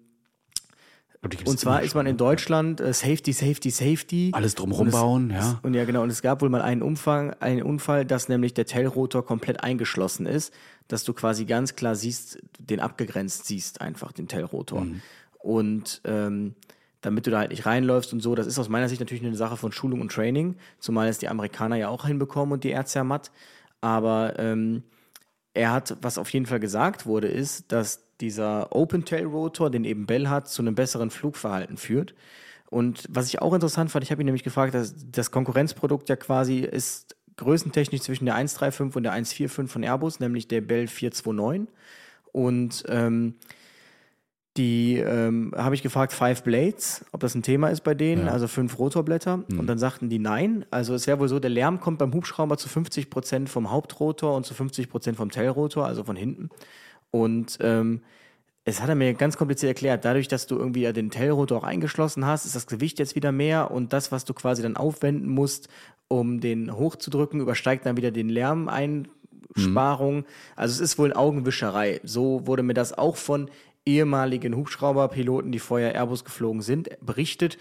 [1.22, 4.30] Und, zwar ist man in Deutschland äh, Safety, Safety, Safety.
[4.34, 5.58] Alles drumherum bauen, ja.
[5.62, 6.02] Und ja, genau.
[6.02, 10.26] Und es gab wohl mal einen, Umfang, einen Unfall, dass nämlich der Tailrotor komplett eingeschlossen
[10.26, 10.52] ist,
[10.86, 14.82] dass du quasi ganz klar siehst, den abgegrenzt siehst, einfach den Tailrotor.
[14.82, 15.00] Mhm.
[15.38, 16.56] Und ähm,
[17.06, 19.36] damit du da halt nicht reinläufst und so, das ist aus meiner Sicht natürlich eine
[19.36, 22.98] Sache von Schulung und Training, zumal es die Amerikaner ja auch hinbekommen und die Ärzte
[22.98, 23.30] ja matt.
[23.80, 24.82] Aber ähm,
[25.54, 30.28] er hat, was auf jeden Fall gesagt wurde, ist, dass dieser Open-Tail-Rotor, den eben Bell
[30.28, 32.12] hat, zu einem besseren Flugverhalten führt.
[32.70, 36.16] Und was ich auch interessant fand, ich habe ihn nämlich gefragt, dass das Konkurrenzprodukt ja
[36.16, 41.72] quasi ist größentechnisch zwischen der 135 und der 145 von Airbus, nämlich der Bell 429.
[42.32, 43.36] Und ähm,
[44.56, 48.48] die ähm, habe ich gefragt, Five Blades, ob das ein Thema ist bei denen, also
[48.48, 49.44] fünf Rotorblätter.
[49.58, 50.64] Und dann sagten die nein.
[50.70, 54.34] Also es wäre wohl so, der Lärm kommt beim Hubschrauber zu 50 Prozent vom Hauptrotor
[54.34, 56.50] und zu 50 Prozent vom Tailrotor, also von hinten.
[57.10, 58.02] Und ähm,
[58.68, 60.04] es hat er mir ganz kompliziert erklärt.
[60.04, 63.30] Dadurch, dass du irgendwie ja den Tailrotor auch eingeschlossen hast, ist das Gewicht jetzt wieder
[63.30, 65.68] mehr und das, was du quasi dann aufwenden musst,
[66.08, 70.24] um den hochzudrücken, übersteigt dann wieder den Lärmeinsparung.
[70.56, 72.00] Also es ist wohl eine Augenwischerei.
[72.02, 73.50] So wurde mir das auch von
[73.86, 77.56] ehemaligen Hubschrauberpiloten, die vorher Airbus geflogen sind, berichtet.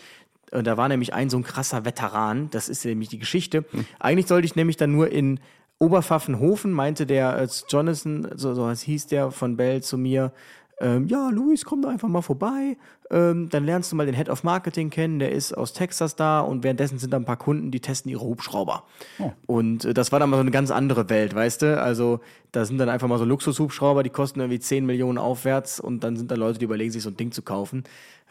[0.52, 2.50] Und da war nämlich ein so ein krasser Veteran.
[2.50, 3.66] Das ist nämlich die Geschichte.
[4.00, 5.40] Eigentlich sollte ich nämlich dann nur in
[5.80, 10.32] Oberpfaffenhofen, meinte der äh, Jonathan, so, so hieß der von Bell zu mir,
[10.80, 12.78] ähm, ja, Luis, komm doch einfach mal vorbei.
[13.12, 16.40] Ähm, dann lernst du mal den Head of Marketing kennen, der ist aus Texas da
[16.40, 18.84] und währenddessen sind da ein paar Kunden, die testen ihre Hubschrauber.
[19.46, 21.80] Und äh, das war dann mal so eine ganz andere Welt, weißt du?
[21.82, 22.20] Also
[22.52, 26.18] da sind dann einfach mal so Luxushubschrauber, die kosten irgendwie 10 Millionen aufwärts und dann
[26.18, 27.84] sind da Leute, die überlegen sich so ein Ding zu kaufen.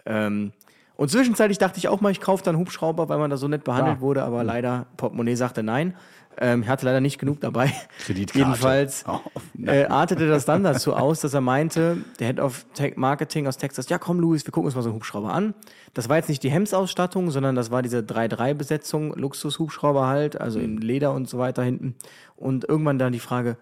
[0.06, 0.52] Ähm,
[0.96, 3.48] und zwischenzeitlich dachte ich auch mal, ich kaufe da einen Hubschrauber, weil man da so
[3.48, 4.00] nett behandelt Ja.
[4.00, 5.94] wurde, aber leider, Portemonnaie sagte nein.
[6.38, 7.72] Ähm, hatte leider nicht genug dabei.
[8.04, 8.38] Kreditkarte.
[8.38, 9.20] Jedenfalls Oh,
[9.64, 13.56] äh, artete das dann dazu aus, dass er meinte, der Head of Tech Marketing aus
[13.56, 15.54] Texas, ja komm Luis, wir gucken uns mal so einen Hubschrauber an.
[15.92, 20.78] Das war jetzt nicht die Hems-Ausstattung, sondern das war diese 3-3-Besetzung, Luxus-Hubschrauber halt, also in
[20.78, 21.94] Leder und so weiter hinten.
[22.36, 23.56] Und irgendwann dann die Frage,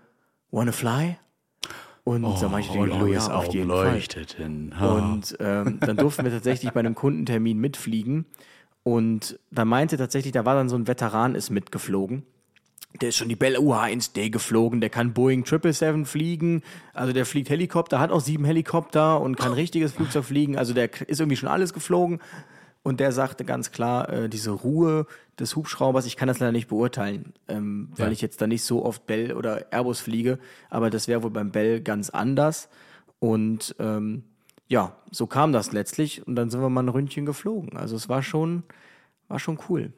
[0.51, 1.17] wanna fly?
[2.05, 3.93] Und da meinte ich, und oh, Louis ja, auf jeden Fall.
[3.95, 4.75] leuchteten.
[4.81, 8.27] Und ähm, dann durften wir tatsächlich bei einem Kundentermin mitfliegen.
[8.83, 12.25] Und da meinte tatsächlich, da war dann so ein Veteran, ist mitgeflogen.
[13.01, 16.63] Der ist schon die Bell UH-1D geflogen, der kann Boeing 777 fliegen,
[16.93, 20.91] also der fliegt Helikopter, hat auch sieben Helikopter und kann richtiges Flugzeug fliegen, also der
[21.09, 22.21] ist irgendwie schon alles geflogen.
[22.85, 25.07] Und der sagte ganz klar, äh, diese Ruhe
[25.39, 28.13] des Hubschraubers, ich kann das leider nicht beurteilen, ähm, weil Ja.
[28.13, 30.39] ich jetzt da nicht so oft Bell oder Airbus fliege,
[30.69, 32.69] aber das wäre wohl beim Bell ganz anders.
[33.21, 34.25] Und ähm,
[34.69, 37.77] ja, so kam das letztlich und dann sind wir mal ein Ründchen geflogen.
[37.77, 38.65] Also es war schon,
[39.29, 39.93] war schon cool.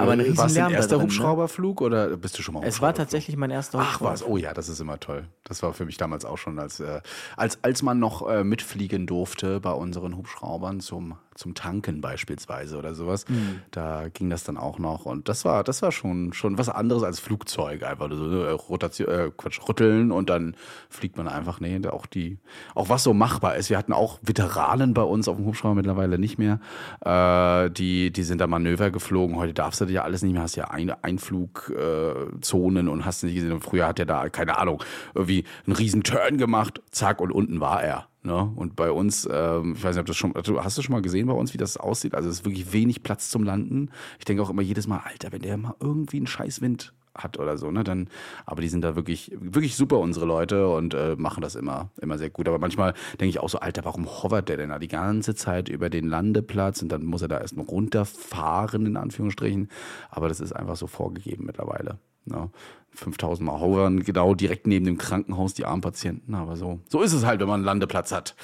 [0.00, 1.12] Aber ein riesen War es dein Lärm da erster drin, ne?
[1.12, 4.12] Hubschrauberflug oder bist du schon mal Es war tatsächlich mein erster Ach Hubschrauber.
[4.12, 5.24] was, oh ja, das ist immer toll.
[5.44, 7.00] Das war für mich damals auch schon, als, äh,
[7.36, 12.94] als, als man noch äh, mitfliegen durfte bei unseren Hubschraubern zum, zum Tanken beispielsweise oder
[12.94, 13.28] sowas.
[13.28, 13.60] Mhm.
[13.70, 15.04] Da ging das dann auch noch.
[15.04, 17.82] Und das war, das war schon, schon was anderes als Flugzeug.
[17.82, 20.56] Einfach so äh, Rotation, äh, Quatsch, rütteln und dann
[20.88, 21.60] fliegt man einfach.
[21.60, 22.38] Nee, auch die,
[22.74, 23.70] auch was so machbar ist.
[23.70, 26.60] Wir hatten auch Veteranen bei uns auf dem Hubschrauber mittlerweile nicht mehr.
[27.04, 29.36] Äh, die, die sind da Manöver geflogen.
[29.36, 30.42] Heute darfst du ja alles nicht mehr.
[30.42, 33.52] Hast ja ein, Einflugzonen äh, und hast nicht gesehen.
[33.52, 34.82] Und früher hat ja da, keine Ahnung,
[35.14, 38.08] irgendwie einen riesen Turn gemacht, zack, und unten war er.
[38.22, 38.52] Ne?
[38.54, 41.26] Und bei uns, ähm, ich weiß nicht, ob das schon, hast du schon mal gesehen
[41.26, 42.14] bei uns, wie das aussieht?
[42.14, 43.90] Also es ist wirklich wenig Platz zum Landen.
[44.18, 47.58] Ich denke auch immer jedes Mal, Alter, wenn der mal irgendwie einen Scheißwind hat oder
[47.58, 48.08] so, ne, dann,
[48.46, 52.18] aber die sind da wirklich, wirklich super, unsere Leute, und äh, machen das immer, immer
[52.18, 52.48] sehr gut.
[52.48, 55.68] Aber manchmal denke ich auch so, Alter, warum hovert der denn da die ganze Zeit
[55.68, 59.68] über den Landeplatz und dann muss er da erst mal runterfahren, in Anführungsstrichen.
[60.10, 61.98] Aber das ist einfach so vorgegeben mittlerweile.
[62.24, 62.50] Ne?
[62.94, 67.14] 5000 Mal hovern, genau direkt neben dem Krankenhaus, die armen Patienten, aber so, so ist
[67.14, 68.34] es halt, wenn man einen Landeplatz hat.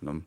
[0.00, 0.22] Ne?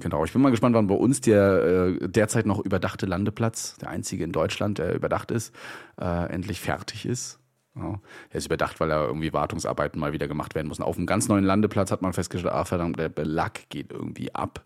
[0.00, 3.90] Genau, ich bin mal gespannt, wann bei uns der äh, derzeit noch überdachte Landeplatz, der
[3.90, 5.54] einzige in Deutschland, der überdacht ist,
[6.00, 7.38] äh, endlich fertig ist.
[7.74, 10.82] Ja, er ist überdacht, weil da irgendwie Wartungsarbeiten mal wieder gemacht werden müssen.
[10.82, 14.64] Auf einem ganz neuen Landeplatz hat man festgestellt, ah verdammt, der Belag geht irgendwie ab.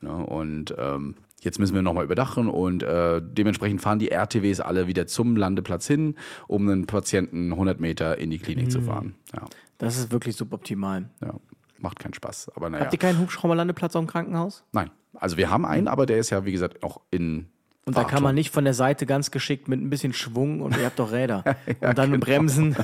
[0.00, 0.12] Ne?
[0.12, 5.08] Und ähm, jetzt müssen wir nochmal überdachen und äh, dementsprechend fahren die RTWs alle wieder
[5.08, 6.14] zum Landeplatz hin,
[6.46, 9.16] um einen Patienten 100 Meter in die Klinik zu fahren.
[9.34, 9.46] Ja,
[9.78, 11.08] Das ist wirklich suboptimal.
[11.20, 11.34] ja,
[11.82, 12.50] macht keinen Spaß.
[12.54, 12.84] Aber naja.
[12.84, 14.64] Habt ihr keinen Hubschrauberlandeplatz am Krankenhaus?
[14.72, 17.48] Nein, also wir haben einen, aber der ist ja, wie gesagt, auch in.
[17.84, 20.76] Und da kann man nicht von der Seite ganz geschickt mit ein bisschen Schwung und
[20.76, 21.42] ihr habt doch Räder.
[21.80, 22.76] und dann bremsen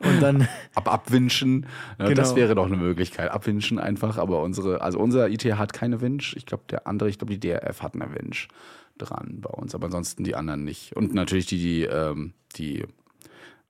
[0.00, 0.48] und dann.
[0.74, 1.66] Ab abwinschen.
[1.98, 2.14] Ja, Genau.
[2.22, 3.30] Das wäre doch eine Möglichkeit.
[3.30, 6.34] Abwinschen einfach, aber unsere, also unser IT hat keine Winch.
[6.34, 8.48] Ich glaube, der andere, ich glaube, die DRF hat eine Winch
[8.96, 10.96] dran bei uns, aber ansonsten die anderen nicht.
[10.96, 12.86] Und natürlich die, die, ähm, die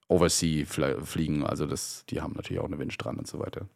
[0.07, 3.67] Oversea fl- fliegen, also das, die haben natürlich auch eine Winch dran und so weiter.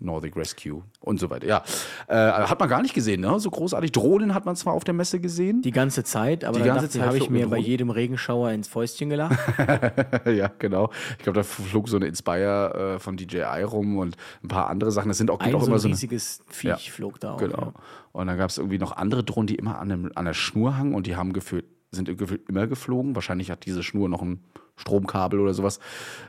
[0.00, 1.46] Nordic Rescue und so weiter.
[1.46, 1.62] Ja,
[2.08, 3.38] äh, hat man gar nicht gesehen, ne?
[3.38, 3.92] So großartig.
[3.92, 5.62] Drohnen hat man zwar auf der Messe gesehen.
[5.62, 9.10] Die ganze Zeit, aber Die ganze Zeit habe ich mir bei jedem Regenschauer ins Fäustchen
[9.10, 9.38] gelacht.
[10.26, 10.90] ja, genau.
[11.18, 14.90] Ich glaube, da flog so eine Inspire äh, von DJI rum und ein paar andere
[14.90, 15.08] Sachen.
[15.08, 17.34] Das sind auch, Ein auch so immer ein so eine, riesiges Viech Ja, flog da
[17.34, 17.38] auch.
[17.38, 17.58] Genau.
[17.58, 17.72] Ja.
[18.12, 20.76] Und dann gab es irgendwie noch andere Drohnen, die immer an, einem, an der Schnur
[20.76, 22.08] hangen und die haben gefühlt, sind
[22.48, 23.14] immer geflogen.
[23.14, 24.40] Wahrscheinlich hat diese Schnur noch ein
[24.76, 25.78] Stromkabel oder sowas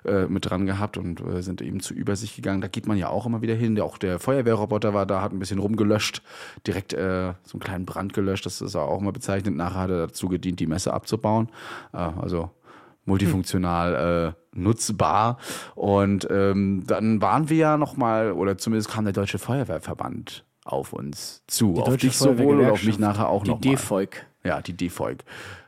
[0.05, 2.61] äh, mit dran gehabt und äh, sind eben zu Übersicht gegangen.
[2.61, 3.75] Da geht man ja auch immer wieder hin.
[3.75, 6.21] Der, auch der Feuerwehrroboter war da, hat ein bisschen rumgelöscht,
[6.67, 8.45] direkt äh, so einen kleinen Brand gelöscht.
[8.45, 9.55] Das ist auch immer bezeichnet.
[9.55, 11.49] Nachher hat er dazu gedient, die Messe abzubauen.
[11.93, 12.51] Äh, also
[13.05, 15.37] multifunktional äh, nutzbar.
[15.75, 21.43] Und ähm, dann waren wir ja nochmal, oder zumindest kam der Deutsche Feuerwehrverband auf uns
[21.47, 21.75] zu.
[21.75, 23.73] auf dich sowohl und auf mich nachher auch Die nochmal.
[24.43, 25.23] Ja, die D-Volk.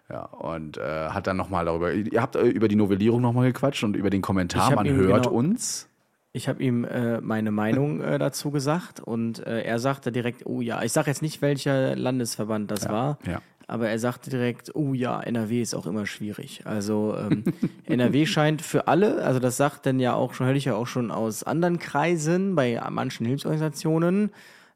[0.10, 3.84] Ja, und äh, hat dann nochmal darüber, ihr habt äh, über die Novellierung nochmal gequatscht
[3.84, 5.88] und über den Kommentar, man hört genau- uns.
[6.36, 10.62] Ich habe ihm äh, meine Meinung äh, dazu gesagt und äh, er sagte direkt, oh
[10.62, 13.40] ja, ich sage jetzt nicht, welcher Landesverband das war, ja.
[13.68, 16.64] aber er sagte direkt, oh ja, NRW ist auch immer schwierig.
[16.66, 17.44] Also ähm,
[17.86, 20.88] NRW scheint für alle, also das sagt dann ja auch schon, höre ich ja auch
[20.88, 24.32] schon aus anderen Kreisen, bei manchen Hilfsorganisationen,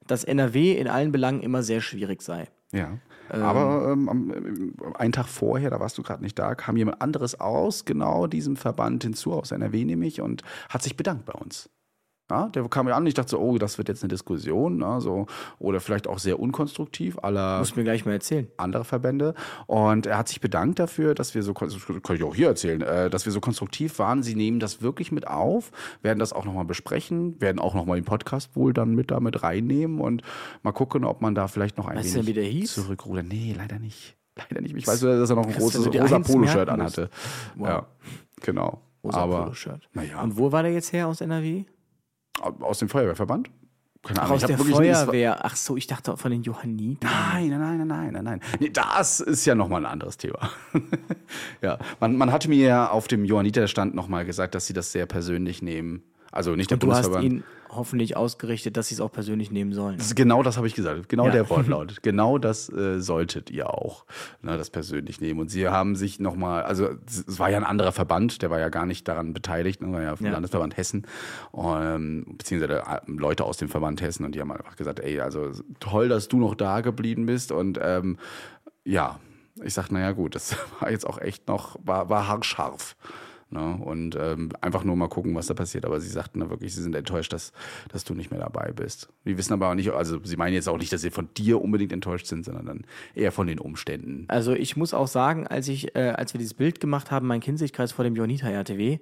[0.05, 2.47] dass NRW in allen Belangen immer sehr schwierig sei.
[2.71, 2.99] Ja.
[3.29, 7.01] Aber ähm, am- ähm, einen Tag vorher, da warst du gerade nicht da, kam jemand
[7.01, 11.69] anderes aus genau diesem Verband hinzu, aus NRW nämlich, und hat sich bedankt bei uns.
[12.29, 14.99] Ja, der kam mir an, ich dachte so, oh, das wird jetzt eine Diskussion, ne,
[14.99, 15.27] so,
[15.59, 18.47] oder vielleicht auch sehr unkonstruktiv, aller Muss mir gleich mal erzählen.
[18.57, 19.33] andere Verbände.
[19.65, 21.73] Und er hat sich bedankt dafür, dass wir so, das
[22.03, 24.23] kann ich auch hier erzählen, äh, dass wir so konstruktiv waren.
[24.23, 25.71] Sie nehmen das wirklich mit auf,
[26.01, 30.01] werden das auch nochmal besprechen, werden auch nochmal den Podcast wohl dann mit damit reinnehmen
[30.01, 30.21] und
[30.63, 32.73] mal gucken, ob man da vielleicht noch ein Weißt du wenig wie der hieß?
[32.73, 33.25] zurückrudert.
[33.25, 34.17] Nee, leider nicht.
[34.35, 34.75] Leider nicht.
[34.75, 37.09] Ich weiß nur, dass er noch ein großes du rosa Poloshirt anhatte.
[37.55, 37.67] Wow.
[37.67, 37.87] Ja,
[38.41, 38.81] genau.
[39.03, 39.87] Rosa Poloshirt.
[39.93, 41.63] naja, Und wo war der jetzt her aus NRW?
[42.41, 43.49] Aus dem Feuerwehrverband?
[44.03, 44.35] Keine Ahnung.
[44.35, 45.39] aus ich der Feuerwehr.
[45.43, 47.07] Ach so, ich dachte von den Johanniten.
[47.09, 48.41] Nein, nein, nein, nein, nein, nein.
[48.59, 50.51] Nee, das ist ja nochmal ein anderes Thema.
[51.61, 55.05] ja, man, man hatte mir ja auf dem Johanniterstand nochmal gesagt, dass sie das sehr
[55.05, 56.03] persönlich nehmen.
[56.31, 57.33] Also nicht der Und du hast Bundesverband.
[57.33, 59.97] ihn hoffentlich ausgerichtet, dass sie es auch persönlich nehmen sollen.
[59.97, 61.09] Das genau das habe ich gesagt.
[61.09, 61.31] Genau Ja.
[61.31, 62.01] der Wortlaut.
[62.01, 64.05] genau das äh, solltet ihr auch,
[64.41, 65.39] ne, das persönlich nehmen.
[65.39, 68.69] Und sie haben sich nochmal, also es war ja ein anderer Verband, der war ja
[68.69, 70.31] gar nicht daran beteiligt, ne, war ja vom Ja.
[70.33, 71.05] Landesverband Hessen,
[71.55, 75.51] ähm, beziehungsweise äh, Leute aus dem Verband Hessen und die haben einfach gesagt, ey, also
[75.79, 78.17] toll, dass du noch da geblieben bist und ähm,
[78.85, 79.19] ja,
[79.63, 82.95] ich sag, naja gut, das war jetzt auch echt noch, war, war haarscharf.
[83.49, 83.77] Ne?
[83.81, 85.85] Und ähm, einfach nur mal gucken, was da passiert.
[85.85, 87.53] Aber sie sagten da wirklich, sie sind enttäuscht, dass,
[87.89, 89.09] dass du nicht mehr dabei bist.
[89.25, 91.61] Die wissen aber auch nicht, also sie meinen jetzt auch nicht, dass sie von dir
[91.61, 92.81] unbedingt enttäuscht sind, sondern dann
[93.15, 94.25] eher von den Umständen.
[94.27, 97.39] Also ich muss auch sagen, als ich, äh, als wir dieses Bild gemacht haben, mein
[97.39, 98.99] Kinzigkreis vor dem Jonita RTW,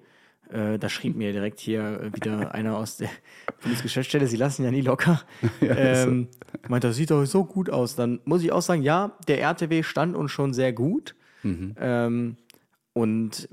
[0.52, 3.10] äh, da schrieb mir direkt hier wieder einer aus der
[3.64, 5.22] Bundesgeschäftsstelle, sie lassen ja nie locker.
[5.62, 6.28] ähm,
[6.68, 7.96] meint, das sieht doch so gut aus.
[7.96, 11.16] Dann muss ich auch sagen, ja, der RTW stand uns schon sehr gut.
[11.44, 12.38] Ähm,
[12.94, 13.50] und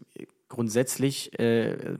[0.52, 1.96] grundsätzlich äh,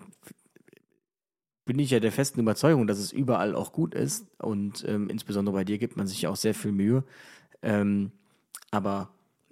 [1.65, 4.27] bin ich ja der festen Überzeugung, dass es überall auch gut ist.
[4.39, 7.03] Und ähm, insbesondere bei dir gibt man sich auch sehr viel Mühe.
[7.63, 8.13] Ähm,
[8.71, 9.09] aber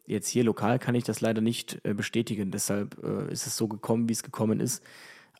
[0.06, 2.50] jetzt hier lokal kann ich das leider nicht äh, bestätigen.
[2.50, 4.82] Deshalb äh, ist es so gekommen, wie es gekommen ist.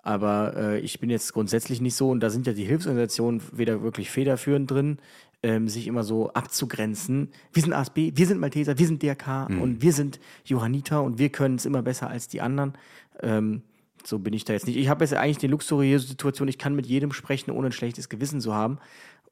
[0.03, 3.83] Aber äh, ich bin jetzt grundsätzlich nicht so und da sind ja die Hilfsorganisationen weder
[3.83, 4.99] wirklich federführend drin,
[5.43, 7.31] ähm, sich immer so abzugrenzen.
[7.53, 11.31] Wir sind ASB, wir sind Malteser, wir sind DRK und wir sind Johanniter und wir
[11.31, 12.75] können es immer besser als die anderen.
[13.21, 13.63] Ähm,
[14.05, 14.77] so bin ich da jetzt nicht.
[14.77, 18.09] Ich habe jetzt eigentlich die luxuriöse Situation, ich kann mit jedem sprechen, ohne ein schlechtes
[18.09, 18.79] Gewissen zu haben.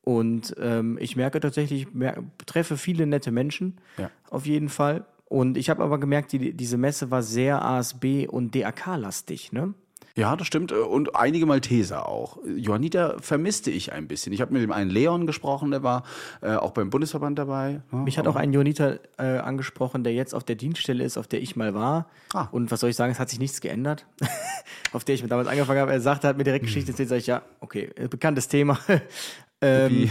[0.03, 4.11] Und ähm, ich merke tatsächlich, ich mer treffe viele nette Menschen, Ja.
[4.31, 5.05] auf jeden Fall.
[5.27, 9.75] Und ich habe aber gemerkt, die, diese Messe war sehr ASB und DAK-lastig, ne?
[10.19, 10.73] Ja, das stimmt.
[10.73, 12.39] Und einige Malteser auch.
[12.45, 14.33] Johanniter vermisste ich ein bisschen.
[14.33, 16.03] Ich habe mit dem einen Leon gesprochen, der war
[16.43, 17.83] äh, auch beim Bundesverband dabei.
[17.93, 21.29] Ja, Mich hat auch ein Joniter äh, angesprochen, der jetzt auf der Dienststelle ist, auf
[21.29, 22.09] der ich mal war.
[22.35, 22.49] Ah.
[22.51, 24.07] Und was soll ich sagen, es hat sich nichts geändert,
[24.93, 25.93] auf der ich mit damals angefangen habe.
[25.93, 28.77] Er sagte, er hat mir direkt Geschichte erzählt, sage ich, ja, okay, äh, bekanntes Thema.
[29.61, 30.11] ähm,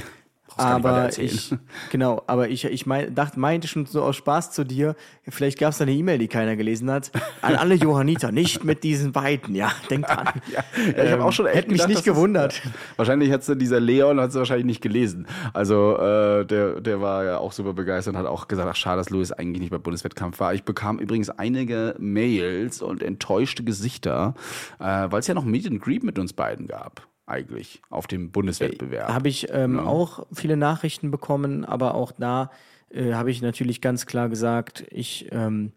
[0.58, 1.54] Aber ich,
[1.92, 4.96] genau, aber ich, ich mein, dachte, meinte schon so aus Spaß zu dir,
[5.28, 7.12] vielleicht gab es da eine E-Mail, die keiner gelesen hat.
[7.42, 10.30] An alle Johanniter, nicht mit diesen beiden, ja, denkt dran.
[10.52, 10.64] Ja,
[10.98, 12.62] ja, ich habe auch schon echt Hätte mich nicht das- gewundert.
[12.64, 12.72] ja.
[12.98, 15.28] Wahrscheinlich hättest du dieser Leon hat wahrscheinlich nicht gelesen.
[15.54, 18.98] Also äh, der, der war ja auch super begeistert und hat auch gesagt, ach schade,
[18.98, 20.54] dass Louis eigentlich nicht beim Bundeswettkampf war.
[20.54, 24.34] Ich bekam übrigens einige Mails und enttäuschte Gesichter,
[24.80, 28.32] äh, weil es ja noch Meet and Greet mit uns beiden gab, eigentlich, auf dem
[28.32, 29.10] Bundeswettbewerb.
[29.10, 32.52] Habe ich ähm, auch viele Nachrichten bekommen, aber auch da
[32.90, 35.74] äh, habe ich natürlich ganz klar gesagt, ich, ähm,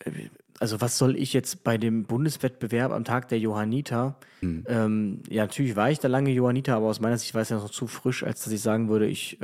[0.00, 0.10] äh,
[0.58, 4.16] also was soll ich jetzt bei dem Bundeswettbewerb am Tag der Johanniter?
[4.40, 4.64] Hm.
[4.68, 7.56] Ähm, ja, natürlich war ich da lange Johanniter, aber aus meiner Sicht war es ja
[7.56, 9.38] noch zu frisch, als dass ich sagen würde, ich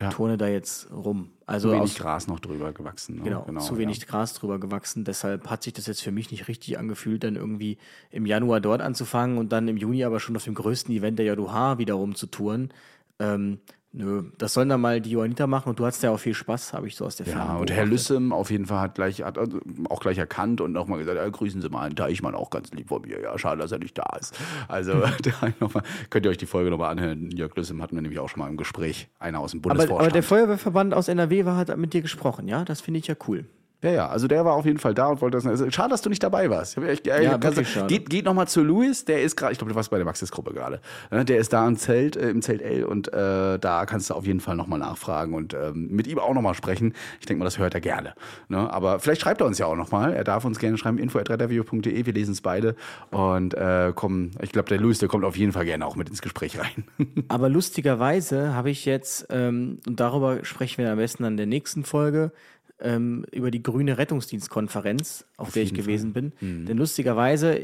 [0.00, 1.30] ähm, turne da jetzt rum.
[1.46, 3.16] Also so aus, wenig Gras noch drüber gewachsen.
[3.16, 3.22] Ne?
[3.22, 4.06] Genau, zu wenig Ja.
[4.06, 5.04] Gras drüber gewachsen.
[5.04, 7.78] Deshalb hat sich das jetzt für mich nicht richtig angefühlt, dann irgendwie
[8.10, 11.26] im Januar dort anzufangen und dann im Juni aber schon auf dem größten Event der
[11.26, 12.72] JOH wiederum zu touren.
[13.18, 13.60] Ähm,
[13.96, 16.72] nö, das sollen dann mal die Johanniter machen und du hattest ja auch viel Spaß,
[16.74, 17.76] habe ich so aus der Ferne Ja, und beobachtet.
[17.76, 21.16] Herr Lüssem auf jeden Fall hat gleich hat also auch gleich erkannt und nochmal gesagt,
[21.16, 23.20] ja, grüßen Sie mal einen Deichmann auch ganz lieb von mir.
[23.20, 24.38] Ja, schade, dass er nicht da ist.
[24.68, 24.94] Also
[25.60, 27.30] mal, könnt ihr euch die Folge nochmal anhören.
[27.30, 29.08] Jörg Lüssem hatten wir nämlich auch schon mal im Gespräch.
[29.18, 30.06] Einer aus dem aber, Bundesvorstand.
[30.06, 32.64] aber der Feuerwehrverband aus NRW war, hat mit dir gesprochen, ja?
[32.64, 33.46] Das finde ich ja cool.
[33.86, 35.46] Ja, ja, also der war auf jeden Fall da und wollte das.
[35.46, 36.76] Also, schade, dass du nicht dabei warst.
[36.76, 37.86] Ich echt, ja, wirklich schade.
[37.86, 40.52] Geht, geht nochmal zu Luis, der ist gerade, ich glaube, du warst bei der Maxis-Gruppe
[40.52, 40.80] gerade.
[41.12, 44.14] Ne, Der ist da im Zelt, äh, im Zelt L und äh, da kannst du
[44.14, 46.94] auf jeden Fall nochmal nachfragen und ähm, mit ihm auch nochmal sprechen.
[47.20, 48.14] Ich denke mal, das hört er gerne.
[48.48, 48.68] Ne?
[48.72, 50.14] Aber vielleicht schreibt er uns ja auch nochmal.
[50.14, 52.74] Er darf uns gerne schreiben, info.retterview.de, wir lesen es beide.
[53.12, 56.08] Und äh, kommen, ich glaube, der Luis, der kommt auf jeden Fall gerne auch mit
[56.08, 56.84] ins Gespräch rein.
[57.28, 61.84] Aber lustigerweise habe ich jetzt, ähm, und darüber sprechen wir am besten an der nächsten
[61.84, 62.32] Folge,
[62.80, 66.32] ähm, über die grüne Rettungsdienstkonferenz, auf, der ich gewesen bin.
[66.66, 67.62] Denn lustigerweise,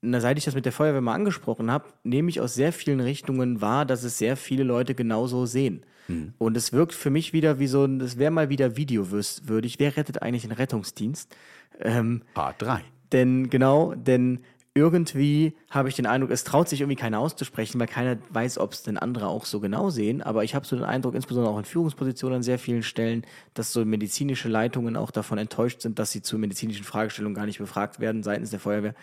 [0.00, 3.00] na, seit ich das mit der Feuerwehr mal angesprochen habe, nehme ich aus sehr vielen
[3.00, 5.84] Richtungen wahr, dass es sehr viele Leute genauso sehen.
[6.38, 9.76] Und es wirkt für mich wieder wie so ein, das wäre mal wieder videowürdig.
[9.78, 11.34] Wer rettet eigentlich den Rettungsdienst?
[11.80, 12.80] Ähm, Part 3.
[13.12, 14.40] denn genau, denn
[14.74, 18.72] irgendwie habe ich den Eindruck, es traut sich irgendwie keiner auszusprechen, weil keiner weiß, ob
[18.72, 20.22] es denn andere auch so genau sehen.
[20.22, 23.72] Aber ich habe so den Eindruck, insbesondere auch in Führungspositionen an sehr vielen Stellen, dass
[23.72, 28.00] so medizinische Leitungen auch davon enttäuscht sind, dass sie zu medizinischen Fragestellungen gar nicht befragt
[28.00, 28.94] werden seitens der Feuerwehr.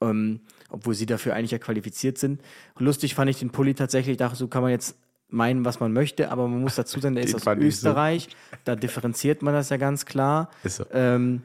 [0.00, 2.40] Ähm, obwohl sie dafür eigentlich ja qualifiziert sind.
[2.76, 4.96] Lustig fand ich den Pulli tatsächlich, dachte, so kann man jetzt
[5.28, 7.88] meinen, was man möchte, aber man muss dazu sagen, der ist aus fand ich so.
[7.88, 8.28] Österreich.
[8.64, 10.50] Da differenziert man das ja ganz klar.
[10.64, 10.84] Ist so.
[10.92, 11.42] Ähm,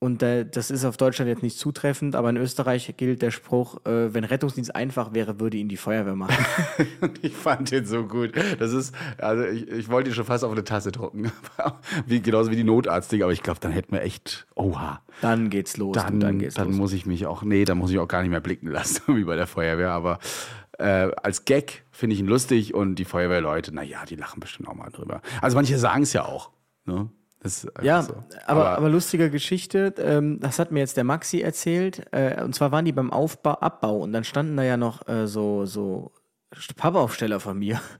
[0.00, 3.84] und äh, das ist auf Deutschland jetzt nicht zutreffend, aber in Österreich gilt der Spruch,
[3.86, 6.44] äh, wenn Rettungsdienst einfach wäre, würde ihn die Feuerwehr machen.
[7.22, 8.32] Ich fand den so gut.
[8.58, 11.32] Das ist, also ich, ich wollte ihn schon fast auf eine Tasse drucken.
[12.06, 15.00] wie, genauso wie die Notarztding, aber ich glaube, dann hätten wir echt, oha.
[15.22, 15.94] Dann geht's los.
[15.94, 16.74] Dann, dann, dann geht's los.
[16.74, 19.24] muss ich mich auch, nee, dann muss ich auch gar nicht mehr blicken lassen, wie
[19.24, 19.92] bei der Feuerwehr.
[19.92, 20.18] Aber
[20.78, 24.74] äh, als Gag finde ich ihn lustig und die Feuerwehrleute, naja, die lachen bestimmt auch
[24.74, 25.22] mal drüber.
[25.40, 26.50] Also manche sagen es ja auch.
[26.84, 27.08] Ne?
[27.82, 28.14] Ja, so.
[28.46, 32.06] aber, aber, lustige Geschichte, ähm, das hat mir jetzt der Maxi erzählt.
[32.12, 35.26] Äh, und zwar waren die beim Aufbau, Abbau und dann standen da ja noch äh,
[35.26, 36.12] so, so
[36.76, 37.80] Pappaufsteller von mir.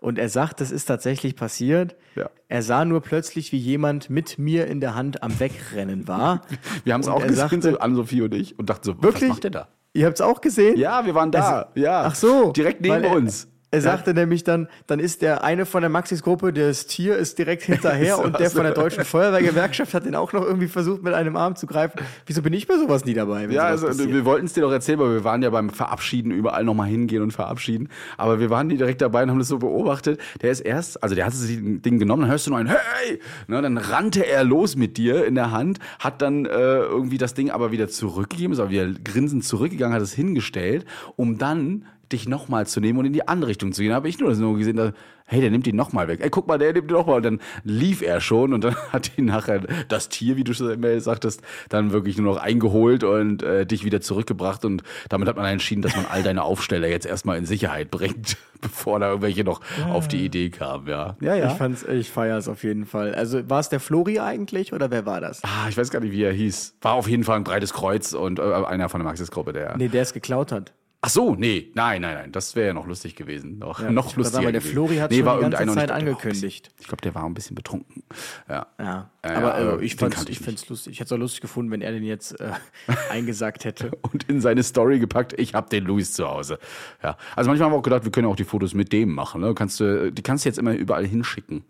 [0.00, 1.96] Und er sagt, das ist tatsächlich passiert.
[2.14, 2.30] Ja.
[2.46, 6.42] Er sah nur plötzlich, wie jemand mit mir in der Hand am Wegrennen war.
[6.84, 9.22] wir haben es auch gesehen, so Ann-Sophie und ich, und dachten so, Wirklich?
[9.22, 9.68] was macht der da?
[9.94, 10.78] Ihr habt es auch gesehen?
[10.78, 11.72] Ja, wir waren da.
[11.74, 12.04] ja.
[12.04, 12.52] Ach so.
[12.52, 13.48] Direkt neben er, uns.
[13.70, 17.64] Er sagte nämlich dann, dann ist der eine von der Maxis-Gruppe, das Tier ist direkt
[17.64, 21.12] hinterher So, und der von der Deutschen Feuerwehrgewerkschaft hat den auch noch irgendwie versucht, mit
[21.12, 22.00] einem Arm zu greifen.
[22.24, 23.44] Wieso bin ich bei sowas nie dabei?
[23.46, 24.10] Ja, also passiert?
[24.10, 27.22] wir wollten es dir doch erzählen, weil wir waren ja beim Verabschieden überall nochmal hingehen
[27.22, 27.90] und verabschieden.
[28.16, 30.18] Aber wir waren nie direkt dabei und haben das so beobachtet.
[30.40, 32.68] Der ist erst, also der hat sich das Ding genommen, dann hörst du nur ein
[32.68, 33.20] Hey!
[33.48, 37.34] Ne, dann rannte er los mit dir in der Hand, hat dann äh, irgendwie das
[37.34, 42.28] Ding aber wieder zurückgegeben, ist aber wieder grinsend zurückgegangen, hat es hingestellt, um dann dich
[42.28, 43.90] nochmal zu nehmen und in die andere Richtung zu gehen.
[43.90, 44.92] Da habe ich nur das nur gesehen, dass,
[45.26, 46.20] hey, der nimmt ihn nochmal weg.
[46.22, 47.16] Ey, guck mal, der nimmt ihn nochmal.
[47.16, 51.00] Und dann lief er schon und dann hat ihn nachher das Tier, wie du schon
[51.00, 54.64] sagtest, dann wirklich nur noch eingeholt und äh, dich wieder zurückgebracht.
[54.64, 58.36] Und damit hat man entschieden, dass man all deine Aufsteller jetzt erstmal in Sicherheit bringt,
[58.60, 61.16] bevor da irgendwelche noch auf die Idee kamen, ja.
[61.20, 61.48] Ja, ja.
[61.52, 63.14] Ich fand's, ich feier's auf jeden Fall.
[63.14, 65.42] Also war es der Flori eigentlich oder wer war das?
[65.44, 66.76] Ah, ich weiß gar nicht, wie er hieß.
[66.80, 69.76] War auf jeden Fall ein breites Kreuz und äh, einer von der Maxis-Gruppe, der.
[69.76, 70.72] Nee, der es geklaut hat.
[71.00, 73.60] Ach so, nee, nein, nein, nein, das wäre ja noch lustig gewesen.
[73.60, 74.42] Noch, Ja, noch lustiger.
[74.42, 74.60] sagen, der.
[74.60, 76.70] Flori hat nee, schon die ganze Zeit angekündigt.
[76.80, 78.02] Ich glaube, der war ein bisschen betrunken.
[78.48, 78.66] Ja.
[78.80, 79.10] Ja.
[79.22, 80.94] Aber aber ich ich find's lustig.
[80.94, 82.50] Ich hätte es auch lustig gefunden, wenn er den jetzt äh,
[83.10, 83.92] eingesagt hätte.
[84.12, 86.58] Und in seine Story gepackt, ich habe den Luis zu Hause.
[87.00, 87.16] Ja.
[87.36, 89.40] Also manchmal haben wir auch gedacht, wir können auch die Fotos mit dem machen.
[89.40, 89.54] Ne?
[89.54, 91.64] Kannst du, die kannst du jetzt immer überall hinschicken,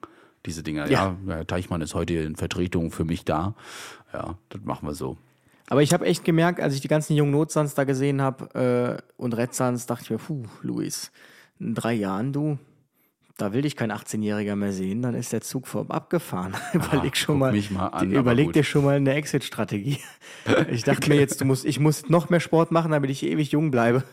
[0.47, 0.87] diese Dinger.
[0.91, 1.37] Ja, Ja.
[1.37, 3.55] ja Teichmann ist heute in Vertretung für mich da.
[4.15, 5.19] Ja, das machen wir so.
[5.69, 9.03] Aber ich habe echt gemerkt, als ich die ganzen jungen Notsans da gesehen habe äh,
[9.17, 11.13] und Red Suns, dachte ich mir, puh, Luis,
[11.61, 12.59] in drei Jahren, du,
[13.37, 16.55] da will dich kein 18-Jähriger mehr sehen, dann ist der Zug vorab abgefahren.
[16.73, 19.99] überleg schon mal, mich mal an, überleg dir schon mal eine Exit-Strategie.
[20.71, 23.53] ich dachte mir jetzt, du musst, ich muss noch mehr Sport machen, damit ich ewig
[23.53, 24.05] jung bleibe.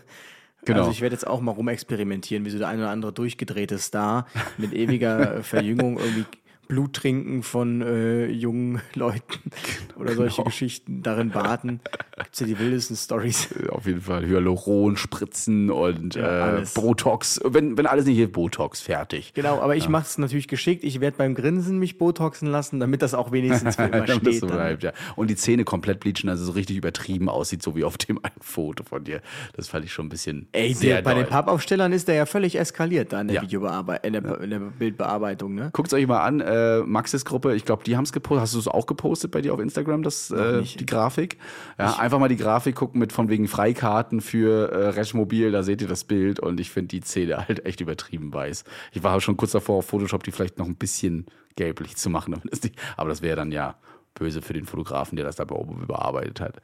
[0.66, 0.80] Genau.
[0.80, 4.28] Also ich werde jetzt auch mal rumexperimentieren, wie so der ein oder andere durchgedrehte Star
[4.58, 6.26] mit ewiger Verjüngung irgendwie
[6.68, 9.52] Blut trinken von äh, jungen Leuten
[9.98, 11.80] oder solche Geschichten, darin baden.
[12.18, 13.50] Gibt's ja die wildesten Stories.
[13.70, 16.64] Auf jeden Fall Hyaluron, Spritzen und Ja, äh.
[16.74, 17.40] Botox.
[17.44, 19.34] Wenn, wenn alles nicht hier Botox, fertig.
[19.34, 20.84] Genau, aber ich mache es natürlich geschickt.
[20.84, 24.40] Ich werde beim Grinsen mich botoxen lassen, damit das auch wenigstens für immer steht.
[24.40, 24.92] so bleibt, ja.
[25.16, 28.42] Und die Zähne komplett bleachen, also so richtig übertrieben aussieht, so wie auf dem einen
[28.42, 29.22] Foto von dir.
[29.56, 31.26] Das fand ich schon ein bisschen Ey, sehr der, bei den.
[31.28, 33.42] Pappaufstellern ist der ja völlig eskaliert da in der Ja.
[33.42, 35.70] Videobearbeitung, in, der- in der Bildbearbeitung, ne?
[35.74, 38.42] Guckt euch mal an, äh, Maxis Gruppe, ich glaube, die haben es gepostet.
[38.42, 41.38] Hast du es auch gepostet bei dir auf Instagram, das, äh, die Grafik?
[41.78, 45.82] Ja, einfach mal die Grafik gucken mit von wegen Freikarten für äh, Rechmobil, da seht
[45.82, 48.64] ihr das Bild und ich finde die Zähne halt echt übertrieben weiß.
[48.92, 51.26] Ich war schon kurz davor, auf Photoshop die vielleicht noch ein bisschen
[51.56, 52.42] gelblich zu machen,
[52.98, 53.76] aber das wäre dann ja
[54.14, 56.62] böse für den Fotografen, der das da be- bearbeitet hat.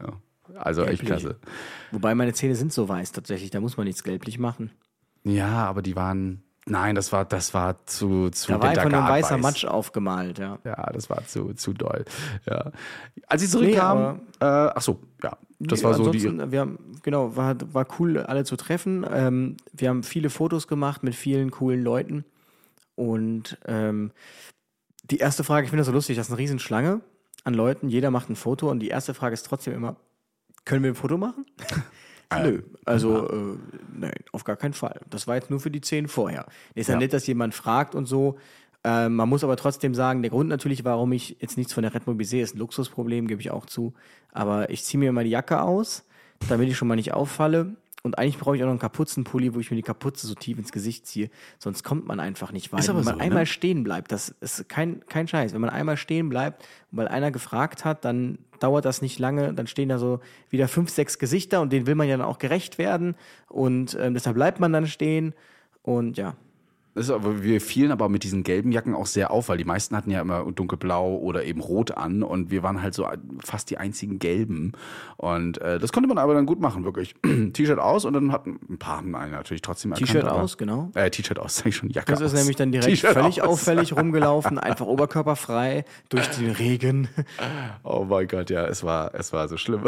[0.00, 0.12] Ja.
[0.56, 1.22] Also echt Gelblich.
[1.22, 1.38] klasse.
[1.90, 4.70] Wobei meine Zähne sind so weiß tatsächlich, da muss man nichts gelblich machen.
[5.24, 9.02] Ja, aber die waren, nein, das war, das war zu, zu Da war einfach nur
[9.02, 9.42] ein weißer weiß.
[9.42, 10.58] Matsch aufgemalt, ja.
[10.64, 12.04] Ja, das war zu, zu doll.
[12.46, 12.72] Ja.
[13.26, 16.22] Als ich zurückkam, äh, ach so, ja, das Nee, war so die.
[16.50, 19.06] Wir haben, genau, war, war cool, alle zu treffen.
[19.10, 22.24] Ähm, wir haben viele Fotos gemacht mit vielen coolen Leuten.
[22.96, 24.12] Und ähm,
[25.04, 27.00] die erste Frage, ich finde das so lustig, das ist eine Riesenschlange
[27.44, 27.88] an Leuten.
[27.88, 29.96] Jeder macht ein Foto und die erste Frage ist trotzdem immer,
[30.64, 31.46] können wir ein Foto machen?
[32.42, 33.58] Nö, also äh,
[33.96, 35.00] nein, auf gar keinen Fall.
[35.10, 36.46] Das war jetzt nur für die zehn vorher.
[36.74, 37.00] Ist ja, Ja.
[37.00, 38.36] nett, dass jemand fragt und so.
[38.84, 41.94] Ähm, man muss aber trotzdem sagen, der Grund natürlich, warum ich jetzt nichts von der
[41.94, 43.94] Red Bull sehe, ist ein Luxusproblem, gebe ich auch zu.
[44.32, 46.04] Aber ich ziehe mir mal die Jacke aus,
[46.48, 47.76] damit ich schon mal nicht auffalle.
[48.06, 50.58] Und eigentlich brauche ich auch noch einen Kapuzenpulli, wo ich mir die Kapuze so tief
[50.58, 51.30] ins Gesicht ziehe.
[51.58, 52.88] Sonst kommt man einfach nicht weiter.
[52.88, 53.20] Wenn man so, ne?
[53.20, 55.54] einmal stehen bleibt, das ist kein, kein Scheiß.
[55.54, 59.54] Wenn man einmal stehen bleibt, weil einer gefragt hat, dann dauert das nicht lange.
[59.54, 62.38] Dann stehen da so wieder fünf, sechs Gesichter und denen will man ja dann auch
[62.38, 63.14] gerecht werden.
[63.48, 65.32] Und ähm, deshalb bleibt man dann stehen.
[65.82, 66.36] Und ja,
[66.94, 69.96] ist aber, wir fielen aber mit diesen gelben Jacken auch sehr auf, weil die meisten
[69.96, 73.06] hatten ja immer dunkelblau oder eben rot an und wir waren halt so
[73.42, 74.72] fast die einzigen gelben.
[75.16, 77.14] Und äh, das konnte man aber dann gut machen, wirklich.
[77.52, 80.90] T-Shirt aus und dann hatten ein paar haben einen natürlich trotzdem erkannt, T-Shirt aus, genau.
[80.94, 82.32] Äh, T-Shirt aus, sag ich schon, Jacke Das aus.
[82.32, 83.48] ist nämlich dann direkt völlig aus.
[83.48, 87.08] auffällig rumgelaufen, einfach oberkörperfrei durch den Regen.
[87.82, 89.82] Oh mein Gott, ja, es war, es war so schlimm.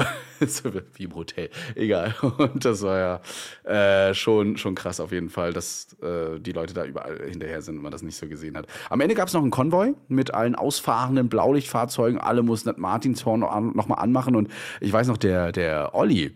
[0.47, 1.49] So Wie im Hotel.
[1.75, 2.15] Egal.
[2.39, 3.21] Und das war
[3.65, 7.63] ja äh, schon, schon krass auf jeden Fall, dass äh, die Leute da überall hinterher
[7.63, 8.67] sind und man das nicht so gesehen hat.
[8.91, 12.19] Am Ende gab es noch einen Konvoi mit allen ausfahrenden Blaulichtfahrzeugen.
[12.19, 14.35] Alle mussten das Martinshorn noch, an, noch mal anmachen.
[14.35, 14.49] Und
[14.81, 16.35] ich weiß noch, der, der Olli,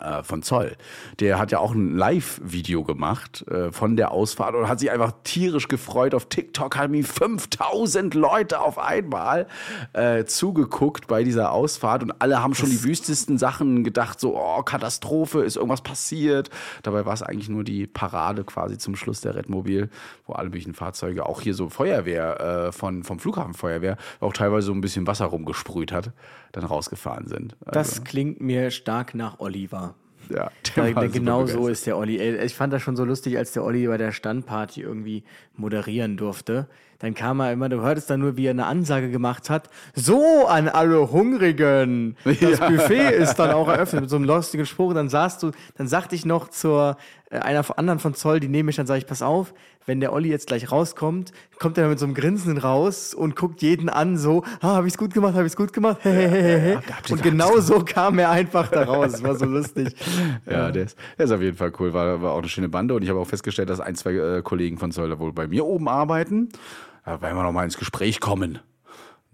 [0.00, 0.76] äh, von Zoll.
[1.20, 5.12] Der hat ja auch ein Live-Video gemacht äh, von der Ausfahrt und hat sich einfach
[5.24, 6.14] tierisch gefreut.
[6.14, 9.46] Auf TikTok haben ihm 5000 Leute auf einmal
[9.92, 14.62] äh, zugeguckt bei dieser Ausfahrt und alle haben schon die wüstesten Sachen gedacht, so, oh,
[14.62, 16.50] Katastrophe, ist irgendwas passiert.
[16.82, 19.90] Dabei war es eigentlich nur die Parade quasi zum Schluss der Redmobil,
[20.26, 24.72] wo alle möglichen Fahrzeuge, auch hier so Feuerwehr äh, von, vom Flughafenfeuerwehr, auch teilweise so
[24.72, 26.12] ein bisschen Wasser rumgesprüht hat,
[26.52, 27.56] dann rausgefahren sind.
[27.72, 29.94] Das klingt mir stark nach Oliver.
[30.30, 31.72] Ja, Ja, super genau so begeistert.
[31.72, 32.20] ist der Olli.
[32.20, 35.24] Ich fand das schon so lustig, als der Olli bei der Standparty irgendwie
[35.56, 36.66] moderieren durfte.
[36.98, 39.70] Dann kam er immer, du hörtest dann nur, wie er eine Ansage gemacht hat.
[39.94, 42.16] So an alle Hungrigen.
[42.24, 44.92] Das Buffet ist dann auch eröffnet mit so einem lustigen Spruch.
[44.94, 46.96] Dann saßt du, dann sagte ich noch zur
[47.30, 49.54] äh, einer anderen von Zoll, die neben mich, dann sage ich, pass auf,
[49.88, 53.62] wenn der Olli jetzt gleich rauskommt, kommt er mit so einem Grinsen raus und guckt
[53.62, 56.76] jeden an, so, ah, habe ich's gut gemacht, habe ich's gut gemacht, hehehehe.
[56.76, 59.14] habt ihr- Und genau so kam er einfach da raus.
[59.14, 59.96] Es war so lustig.
[60.48, 61.92] Ja, der, ist, der ist auf jeden Fall cool.
[61.92, 64.42] War, war auch eine schöne Bande und ich habe auch festgestellt, dass ein, zwei äh,
[64.42, 66.50] Kollegen von Zolder wohl bei mir oben arbeiten.
[67.04, 68.58] Da werden wir noch mal ins Gespräch kommen.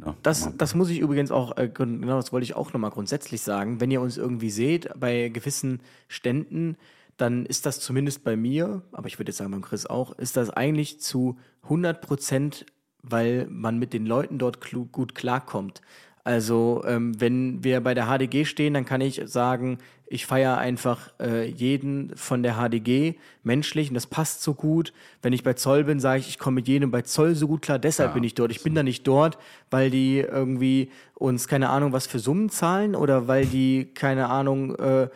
[0.04, 3.42] Ja, Das, das muss ich übrigens auch, äh, genau das wollte ich auch nochmal grundsätzlich
[3.42, 3.80] sagen.
[3.80, 6.76] Wenn ihr uns irgendwie seht bei gewissen Ständen,
[7.16, 10.36] dann ist das zumindest bei mir, aber ich würde jetzt sagen beim Chris auch, ist
[10.36, 12.66] das eigentlich zu 100 Prozent,
[13.02, 14.58] weil man mit den Leuten dort
[14.90, 15.82] gut klarkommt.
[16.24, 21.12] Also ähm, wenn wir bei der HDG stehen, dann kann ich sagen, ich feiere einfach
[21.20, 24.94] äh, jeden von der HDG menschlich und das passt so gut.
[25.20, 27.60] Wenn ich bei Zoll bin, sage ich, ich komme mit jedem bei Zoll so gut
[27.60, 28.50] klar, deshalb bin ich dort.
[28.50, 29.38] Ich bin da nicht dort,
[29.70, 34.74] weil die irgendwie uns keine Ahnung was für Summen zahlen oder weil die keine Ahnung
[34.76, 35.08] äh,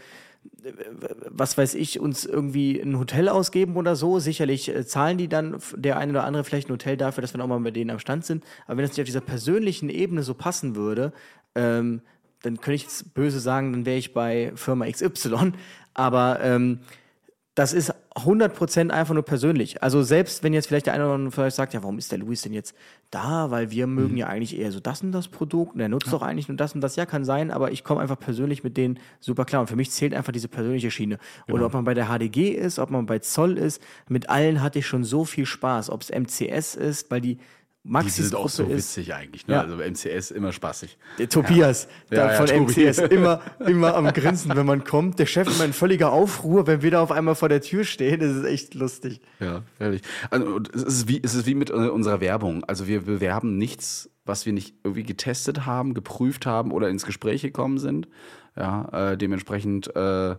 [1.31, 4.19] was weiß ich, uns irgendwie ein Hotel ausgeben oder so.
[4.19, 7.43] Sicherlich äh, zahlen die dann der eine oder andere vielleicht ein Hotel dafür, dass wir
[7.43, 8.45] auch mal bei denen am Stand sind.
[8.67, 11.13] Aber wenn das nicht auf dieser persönlichen Ebene so passen würde,
[11.55, 12.03] ähm,
[12.43, 15.53] dann könnte ich jetzt böse sagen, dann wäre ich bei Firma XY.
[15.95, 16.81] Aber ähm,
[17.55, 17.93] das ist
[18.25, 19.83] 100% einfach nur persönlich.
[19.83, 22.19] Also selbst wenn jetzt vielleicht der eine oder andere vielleicht sagt, ja, warum ist der
[22.19, 22.75] Luis denn jetzt
[23.11, 23.51] da?
[23.51, 26.23] Weil wir mögen ja eigentlich eher so das und das Produkt und er nutzt doch
[26.23, 26.97] eigentlich nur das und das.
[26.97, 29.61] Ja, kann sein, aber ich komme einfach persönlich mit denen super klar.
[29.61, 31.19] Und für mich zählt einfach diese persönliche Schiene.
[31.49, 34.79] Oder ob man bei der HDG ist, ob man bei Zoll ist, mit allen hatte
[34.79, 35.91] ich schon so viel Spaß.
[35.91, 37.39] Ob es MCS ist, weil die
[37.85, 38.97] Die sind Maxis auch Gruppe so ist.
[38.99, 39.47] witzig eigentlich.
[39.47, 39.55] Ne?
[39.55, 39.61] Ja.
[39.63, 40.99] Also MCS immer spaßig.
[41.19, 42.87] Der Tobias Ja, ja, von Tobi.
[42.87, 45.19] MCS immer, immer am Grinsen, wenn man kommt.
[45.19, 48.21] Der Chef immer in völliger Aufruhr, wenn wir da auf einmal vor der Tür stehen.
[48.21, 49.21] Das ist echt lustig.
[49.41, 50.03] Ja, ehrlich.
[50.31, 52.65] Also, es, ist wie, es ist wie mit äh, unserer Werbung.
[52.65, 57.41] Also wir bewerben nichts, was wir nicht irgendwie getestet haben, geprüft haben oder ins Gespräch
[57.43, 58.09] gekommen sind.
[58.57, 60.37] Ja, äh, dementsprechend äh,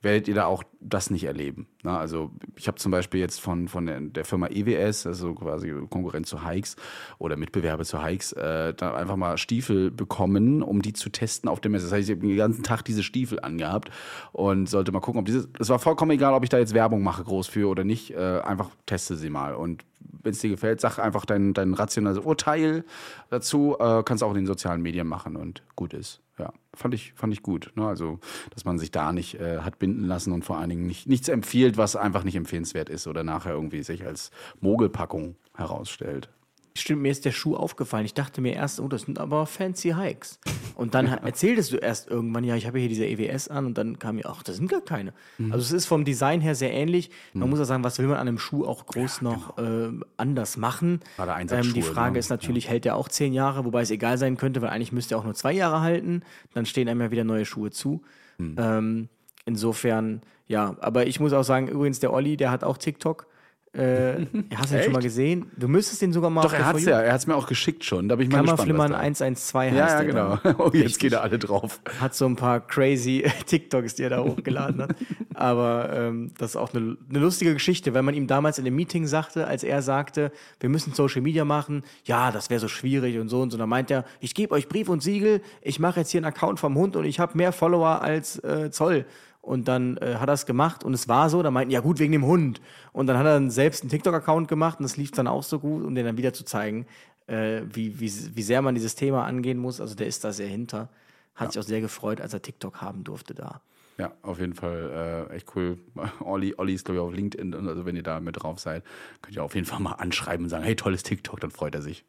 [0.00, 1.66] werdet ihr da auch das nicht erleben.
[1.82, 6.26] Na, also ich habe zum Beispiel jetzt von, von der, Firma EWS, also quasi Konkurrent
[6.26, 6.76] zu Hikes
[7.18, 11.60] oder Mitbewerber zu Hikes, äh, da einfach mal Stiefel bekommen, um die zu testen auf
[11.60, 11.86] der Messe.
[11.86, 13.90] Das heißt, ich habe den ganzen Tag diese Stiefel angehabt
[14.32, 15.48] und sollte mal gucken, ob dieses.
[15.58, 18.12] Es war vollkommen egal, ob ich da jetzt Werbung mache, groß für oder nicht.
[18.12, 19.54] Äh, einfach teste sie mal.
[19.54, 19.84] Und
[20.22, 22.84] wenn es dir gefällt, sag einfach dein, dein rationales Urteil
[23.30, 23.76] dazu.
[23.78, 26.20] Äh, kannst auch in den sozialen Medien machen und gut ist.
[26.38, 27.72] Ja, fand ich, fand ich gut.
[27.74, 27.86] Ne?
[27.86, 31.08] Also, dass man sich da nicht äh, hat binden lassen und vor allen Dingen nicht,
[31.08, 34.30] nichts empfiehlt, was einfach nicht empfehlenswert ist oder nachher irgendwie sich als
[34.60, 36.30] Mogelpackung herausstellt.
[36.78, 38.04] Stimmt, mir ist der Schuh aufgefallen.
[38.04, 40.38] Ich dachte mir erst, oh, das sind aber fancy Hikes.
[40.74, 43.98] Und dann erzähltest du erst irgendwann, ja, ich habe hier diese EWS an und dann
[43.98, 45.12] kam mir, ach, das sind gar keine.
[45.38, 45.52] Mhm.
[45.52, 47.10] Also es ist vom Design her sehr ähnlich.
[47.32, 50.56] Man muss auch sagen, was will man an einem Schuh auch groß noch äh, anders
[50.56, 51.00] machen?
[51.48, 51.68] genau.
[51.68, 52.18] Ähm, die Frage ne?
[52.20, 55.14] ist natürlich, hält der auch zehn Jahre, wobei es egal sein könnte, weil eigentlich müsste
[55.14, 56.22] er auch nur zwei Jahre halten.
[56.54, 58.02] Dann stehen einem ja wieder neue Schuhe zu.
[58.38, 58.56] Mhm.
[58.58, 59.08] Ähm,
[59.46, 63.26] insofern, ja, aber ich muss auch sagen, übrigens, der Olli, der hat auch TikTok.
[63.74, 65.50] Äh, hast du ihn schon mal gesehen?
[65.56, 68.08] Du müsstest den sogar mal Doch, er hat's ja, er hat's mir auch geschickt schon.
[68.08, 68.58] Da bin ich mal gespannt.
[68.68, 70.38] Kammerflimmern was da- 112 heißt Ja, ja, der genau.
[70.58, 70.98] Oh, jetzt Richtig.
[70.98, 71.80] geht er alle drauf.
[72.00, 74.96] Hat so ein paar crazy TikToks, die er da hochgeladen hat.
[75.34, 78.74] Aber ähm, das ist auch eine, eine lustige Geschichte, weil man ihm damals in dem
[78.74, 83.18] Meeting sagte, als er sagte, wir müssen Social Media machen, ja, das wäre so schwierig
[83.18, 83.58] und so und so.
[83.58, 86.58] Dann meint er, ich gebe euch Brief und Siegel, ich mache jetzt hier einen Account
[86.58, 89.04] vom Hund und ich habe mehr Follower als äh, Zoll.
[89.48, 91.98] Und dann äh, hat er es gemacht und es war so, da meinten, ja gut,
[92.00, 92.60] wegen dem Hund.
[92.92, 95.58] Und dann hat er dann selbst einen TikTok-Account gemacht und das lief dann auch so
[95.58, 96.84] gut, um den dann wieder zu zeigen,
[97.28, 99.80] äh, wie, wie, wie sehr man dieses Thema angehen muss.
[99.80, 100.90] Also der ist da sehr hinter.
[101.34, 103.62] Hat sich auch sehr gefreut, als er TikTok haben durfte da.
[103.96, 105.78] Ja, auf jeden Fall äh, echt cool.
[106.20, 107.54] Olli, Olli ist, glaube ich, auf LinkedIn.
[107.54, 108.84] Also, wenn ihr da mit drauf seid,
[109.22, 111.80] könnt ihr auf jeden Fall mal anschreiben und sagen: Hey, tolles TikTok, dann freut er
[111.80, 112.04] sich.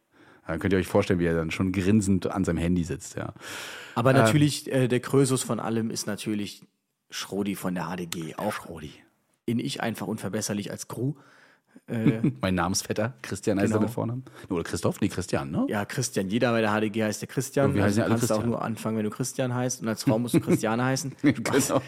[0.45, 3.15] Dann könnt ihr euch vorstellen, wie er dann schon grinsend an seinem Handy sitzt.
[3.15, 3.33] Ja,
[3.95, 6.63] Aber natürlich, äh, der Krösus von allem ist natürlich
[7.09, 8.35] Schrodi von der HDG.
[8.35, 8.91] Auch Schrodi.
[9.45, 11.13] in ich einfach unverbesserlich als Crew.
[12.41, 13.81] Mein Namensvetter, Christian heißt er Genau.
[13.87, 14.25] mit Vornamen.
[14.49, 15.01] Oder Christoph?
[15.01, 15.65] Nee, Christian, ne?
[15.69, 16.27] Ja, Christian.
[16.29, 17.71] Jeder bei der HDG heißt der Christian.
[17.71, 19.81] Heißen Also ja du kannst auch nur anfangen, wenn du Christian heißt.
[19.81, 21.15] Und als Frau musst du Christiane heißen.
[21.21, 21.81] Genau.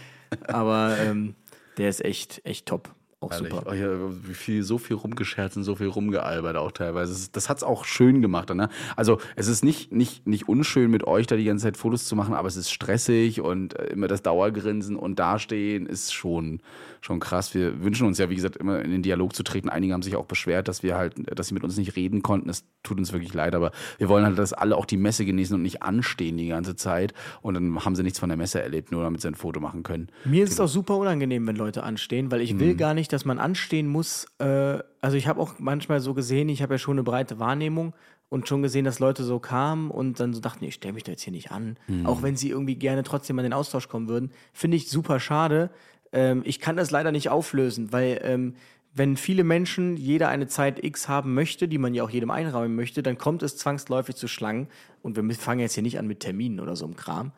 [0.47, 1.35] Aber ähm,
[1.77, 2.93] der ist echt, echt top.
[3.23, 3.53] Auch Ehrlich.
[3.53, 3.69] super.
[3.69, 3.87] Oh, ja,
[4.27, 7.13] wie viel, so viel rumgescherzt und so viel rumgealbert auch teilweise.
[7.13, 8.49] Das, das hat's auch schön gemacht.
[8.53, 8.67] Ne?
[8.95, 12.15] Also es ist nicht, nicht, nicht unschön mit euch da die ganze Zeit Fotos zu
[12.15, 16.61] machen, aber es ist stressig und äh, immer das Dauergrinsen und dastehen ist schon,
[16.99, 17.53] schon krass.
[17.53, 19.69] Wir wünschen uns ja, wie gesagt, immer in den Dialog zu treten.
[19.69, 22.49] Einige haben sich auch beschwert, dass wir halt, dass sie mit uns nicht reden konnten.
[22.49, 25.55] Es tut uns wirklich leid, aber wir wollen halt, dass alle auch die Messe genießen
[25.55, 27.13] und nicht anstehen die ganze Zeit.
[27.43, 29.83] Und dann haben sie nichts von der Messe erlebt, nur damit sie ein Foto machen
[29.83, 30.07] können.
[30.25, 32.59] Mir ist es auch super unangenehm, wenn Leute anstehen, weil ich Mhm.
[32.61, 34.25] will gar nicht, dass man anstehen muss.
[34.39, 37.93] Äh, also ich habe auch manchmal so gesehen, ich habe ja schon eine breite Wahrnehmung
[38.29, 41.11] und schon gesehen, dass Leute so kamen und dann so dachten, ich stelle mich da
[41.11, 42.05] jetzt hier nicht an, Mhm.
[42.05, 44.31] auch wenn sie irgendwie gerne trotzdem an den Austausch kommen würden.
[44.53, 45.69] Finde ich super schade.
[46.13, 48.55] Ähm, ich kann das leider nicht auflösen, weil ähm,
[48.93, 52.75] wenn viele Menschen jeder eine Zeit X haben möchte, die man ja auch jedem einräumen
[52.75, 54.67] möchte, dann kommt es zwangsläufig zu Schlangen.
[55.01, 57.31] Und wir fangen jetzt hier nicht an mit Terminen oder so einem Kram.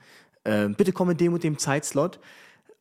[0.45, 2.19] Ähm, bitte komm in dem und dem Zeitslot.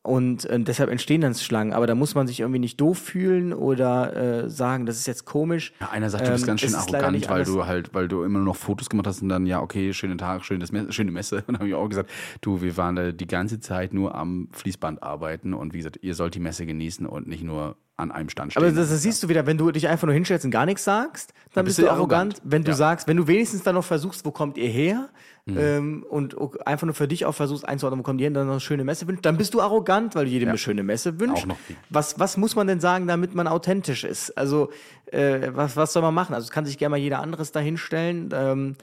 [0.05, 1.71] Und äh, deshalb entstehen dann Schlangen.
[1.71, 5.23] Aber da muss man sich irgendwie nicht doof fühlen oder äh, sagen, das ist jetzt
[5.23, 5.71] komisch.
[5.79, 8.23] Ja, einer sagt, du bist Ähm, ganz schön leider arrogant, weil du halt, weil du
[8.23, 11.11] immer nur noch Fotos gemacht hast und dann, ja, okay, schönen Tag, schönes Messe, schöne
[11.11, 11.37] Messe.
[11.47, 12.09] Und dann habe ich auch gesagt,
[12.41, 16.15] du, wir waren da die ganze Zeit nur am Fließband arbeiten und wie gesagt, ihr
[16.15, 18.63] sollt die Messe genießen und nicht nur an einem Stand stehen.
[18.63, 20.83] Aber das, das siehst du wieder, wenn du dich einfach nur hinstellst und gar nichts
[20.83, 22.33] sagst, dann bist, bist du arrogant.
[22.33, 22.41] arrogant.
[22.43, 22.75] Wenn du Ja.
[22.77, 25.09] Sagst, wenn du wenigstens dann noch versuchst, wo kommt ihr her?
[25.45, 28.53] Ähm, und einfach nur für dich auch versuchst einzuordnen, wo kommt ihr hin, dann noch
[28.53, 31.45] eine schöne Messe wünscht, dann bist du arrogant, weil du jedem eine schöne Messe wünschst.
[31.67, 31.75] Viel.
[31.89, 34.37] Was, was muss man denn sagen, damit man authentisch ist?
[34.37, 34.69] Also,
[35.07, 36.33] äh, was, was soll man machen?
[36.33, 38.29] Also, es kann sich gerne mal jeder anderes dahinstellen.
[38.33, 38.75] Ähm,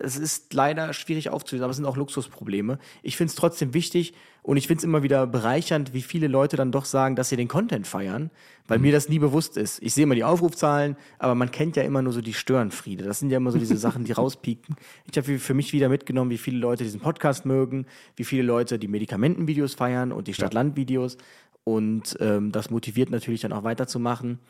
[0.00, 2.78] es ist leider schwierig aufzulösen, aber es sind auch Luxusprobleme.
[3.02, 6.56] Ich finde es trotzdem wichtig und ich finde es immer wieder bereichernd, wie viele Leute
[6.56, 8.30] dann doch sagen, dass sie den Content feiern,
[8.66, 9.82] weil mir das nie bewusst ist.
[9.82, 13.04] Ich sehe immer die Aufrufzahlen, aber man kennt ja immer nur so die Störenfriede.
[13.04, 14.76] Das sind ja immer so diese Sachen, die rauspieken.
[15.10, 17.86] Ich habe für mich wieder mitgenommen, wie viele Leute diesen Podcast mögen,
[18.16, 21.18] wie viele Leute die Medikamentenvideos feiern und die Stadt-Land-Videos.
[21.64, 24.40] Und ähm, das motiviert natürlich dann auch weiterzumachen.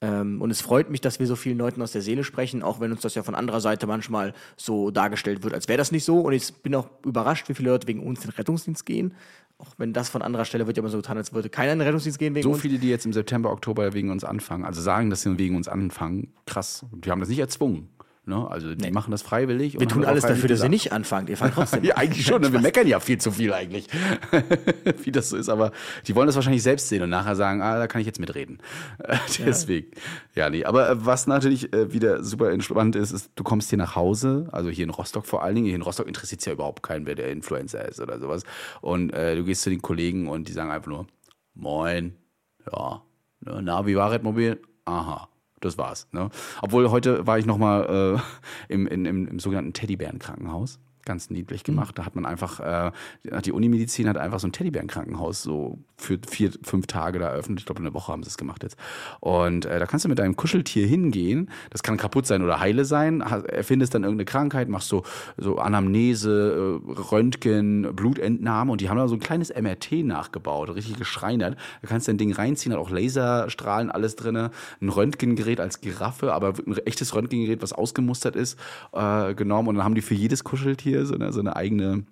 [0.00, 2.80] Ähm, und es freut mich, dass wir so vielen Leuten aus der Seele sprechen, auch
[2.80, 6.04] wenn uns das ja von anderer Seite manchmal so dargestellt wird, als wäre das nicht
[6.04, 6.20] so.
[6.20, 9.14] Und ich bin auch überrascht, wie viele Leute wegen uns in den Rettungsdienst gehen.
[9.56, 11.78] Auch wenn das von anderer Stelle wird ja immer so getan, als würde keiner in
[11.78, 12.60] den Rettungsdienst gehen wegen so uns.
[12.60, 15.68] viele, die jetzt im September, Oktober wegen uns anfangen, also sagen, dass sie wegen uns
[15.68, 16.84] anfangen, krass.
[16.92, 17.88] Die haben das nicht erzwungen.
[18.26, 18.50] Ne?
[18.50, 19.78] Also die machen das freiwillig.
[19.78, 21.28] Wir tun alles dafür, dass ihr nicht anfangt.
[21.28, 22.40] Ihr fangt trotzdem Ja, eigentlich schon.
[22.40, 22.52] Ne?
[22.52, 23.86] Wir meckern ja viel zu viel eigentlich.
[25.02, 25.50] Wie das so ist.
[25.50, 25.72] Aber
[26.06, 28.58] die wollen das wahrscheinlich selbst sehen und nachher sagen, ah, da kann ich jetzt mitreden.
[29.38, 29.88] Deswegen.
[30.34, 30.64] Ja, nee.
[30.64, 34.48] Aber äh, was natürlich äh, wieder super entspannt ist, ist, du kommst hier nach Hause,
[34.52, 35.66] also hier in Rostock vor allen Dingen.
[35.66, 38.44] Hier in Rostock interessiert es ja überhaupt keinen, wer der Influencer ist oder sowas.
[38.80, 41.06] Und äh, du gehst zu den Kollegen und die sagen einfach nur,
[41.52, 42.16] moin,
[42.72, 43.02] ja,
[43.40, 44.60] ne, na, wie war Redmobil?
[44.86, 45.28] Aha.
[45.64, 46.06] Das war's.
[46.12, 46.28] Ne?
[46.60, 48.18] Obwohl heute war ich nochmal
[48.68, 50.78] äh, im, in, im, im sogenannten Teddybärenkrankenhaus.
[51.04, 51.98] Ganz niedlich gemacht.
[51.98, 52.90] Da hat man einfach, äh,
[53.42, 57.60] die Unimedizin hat einfach so ein Teddybärenkrankenhaus so für vier, fünf Tage da eröffnet.
[57.60, 58.78] Ich glaube, eine Woche haben sie es gemacht jetzt.
[59.20, 61.50] Und äh, da kannst du mit deinem Kuscheltier hingehen.
[61.68, 63.20] Das kann kaputt sein oder heile sein.
[63.20, 65.02] Erfindest dann irgendeine Krankheit, machst so,
[65.36, 70.96] so Anamnese, äh, Röntgen, Blutentnahme und die haben da so ein kleines MRT nachgebaut, richtig
[70.96, 71.58] geschreinert.
[71.82, 76.32] Da kannst du ein Ding reinziehen, hat auch Laserstrahlen, alles drinne, ein Röntgengerät als Giraffe,
[76.32, 78.58] aber ein echtes Röntgengerät, was ausgemustert ist,
[78.92, 82.04] äh, genommen und dann haben die für jedes Kuscheltier so eine, so eine eigene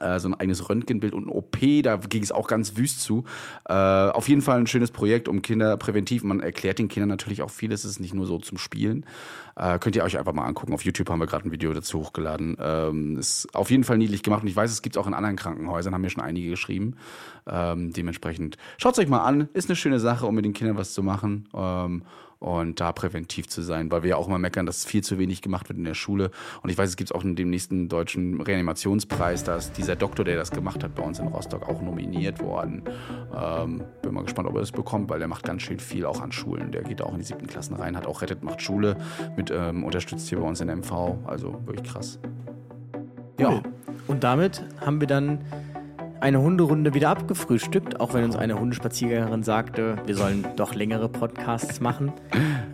[0.00, 3.24] äh, so ein eigenes Röntgenbild und ein OP, da ging es auch ganz wüst zu.
[3.68, 7.42] Äh, auf jeden Fall ein schönes Projekt, um Kinder präventiv, man erklärt den Kindern natürlich
[7.42, 9.06] auch vieles, es ist nicht nur so zum Spielen.
[9.56, 10.72] Äh, könnt ihr euch einfach mal angucken.
[10.72, 12.56] Auf YouTube haben wir gerade ein Video dazu hochgeladen.
[12.60, 15.14] Ähm, ist auf jeden Fall niedlich gemacht und ich weiß, es gibt es auch in
[15.14, 16.96] anderen Krankenhäusern, haben mir schon einige geschrieben.
[17.46, 20.76] Ähm, dementsprechend schaut es euch mal an, ist eine schöne Sache, um mit den Kindern
[20.76, 21.48] was zu machen.
[21.54, 22.02] Ähm,
[22.38, 25.42] und da präventiv zu sein, weil wir ja auch immer meckern, dass viel zu wenig
[25.42, 26.30] gemacht wird in der Schule.
[26.62, 30.24] Und ich weiß, es gibt auch in dem nächsten deutschen Reanimationspreis, da ist dieser Doktor,
[30.24, 32.84] der das gemacht hat, bei uns in Rostock auch nominiert worden.
[33.34, 36.20] Ähm, bin mal gespannt, ob er das bekommt, weil der macht ganz schön viel auch
[36.20, 36.70] an Schulen.
[36.70, 38.96] Der geht auch in die siebten Klassen rein, hat auch Rettet macht Schule
[39.36, 40.92] mit ähm, unterstützt hier bei uns in MV.
[41.26, 42.20] Also wirklich krass.
[43.38, 43.62] Ja,
[44.08, 45.38] Und damit haben wir dann
[46.20, 51.80] eine Hunderunde wieder abgefrühstückt, auch wenn uns eine Hundespaziergängerin sagte, wir sollen doch längere Podcasts
[51.80, 52.12] machen.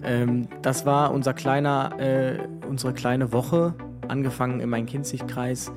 [0.04, 2.38] ähm, das war unser kleiner, äh,
[2.68, 3.74] unsere kleine Woche,
[4.08, 5.72] angefangen im Main-Kinzig-Kreis, äh,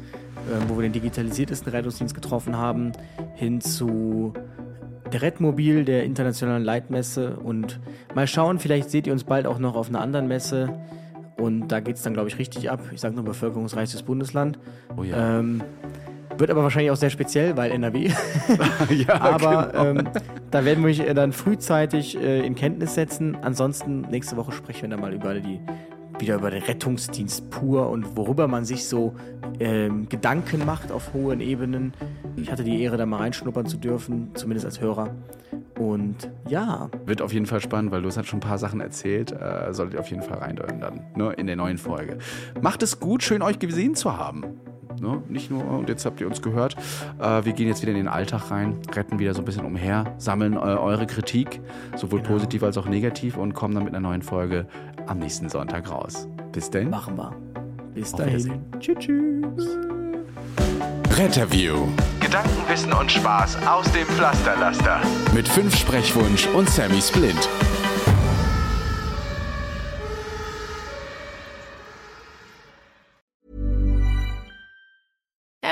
[0.67, 2.91] wo wir den digitalisiertesten Rettungsdienst getroffen haben,
[3.35, 4.33] hin zu
[5.11, 7.79] der Redmobil, der internationalen Leitmesse und
[8.13, 10.69] mal schauen, vielleicht seht ihr uns bald auch noch auf einer anderen Messe
[11.37, 12.81] und da geht es dann, glaube ich, richtig ab.
[12.91, 14.59] Ich sage nur bevölkerungsreichstes Bundesland.
[14.97, 15.39] Oh ja.
[15.39, 15.61] Ähm,
[16.37, 18.09] wird aber wahrscheinlich auch sehr speziell, weil NRW.
[18.89, 19.85] ja aber genau.
[19.85, 20.09] ähm,
[20.51, 23.37] da werden wir euch äh, dann frühzeitig äh, in Kenntnis setzen.
[23.41, 25.59] Ansonsten nächste Woche sprechen wir dann mal über die
[26.19, 29.13] wieder über den Rettungsdienst pur und worüber man sich so
[29.59, 31.93] ähm, Gedanken macht auf hohen Ebenen.
[32.35, 35.15] Ich hatte die Ehre, da mal reinschnuppern zu dürfen, zumindest als Hörer.
[35.79, 39.31] Und ja, Wird auf jeden Fall spannend, weil du hast schon ein paar Sachen erzählt.
[39.31, 42.17] Äh, solltet ihr auf jeden Fall reinhören dann, ne, in der neuen Folge.
[42.61, 44.59] Macht es gut, schön euch gesehen zu haben.
[45.01, 45.21] Ne?
[45.29, 46.75] Nicht nur, und jetzt habt ihr uns gehört,
[47.19, 50.13] äh, wir gehen jetzt wieder in den Alltag rein, retten wieder so ein bisschen umher,
[50.17, 51.61] sammeln äh, eure Kritik,
[51.95, 54.67] sowohl positiv als auch negativ und kommen dann mit einer neuen Folge
[55.07, 56.27] am nächsten Sonntag raus.
[56.51, 56.89] Bis denn.
[56.89, 57.33] machen wir.
[57.93, 58.61] Bis Auf dahin.
[58.79, 58.97] Tschüss.
[58.99, 59.77] tschüss.
[61.17, 61.87] Retterview
[62.19, 65.01] Gedanken, Wissen und Spaß aus dem Pflasterlaster.
[65.33, 67.49] mit fünf Sprechwunsch und Sammy Splint.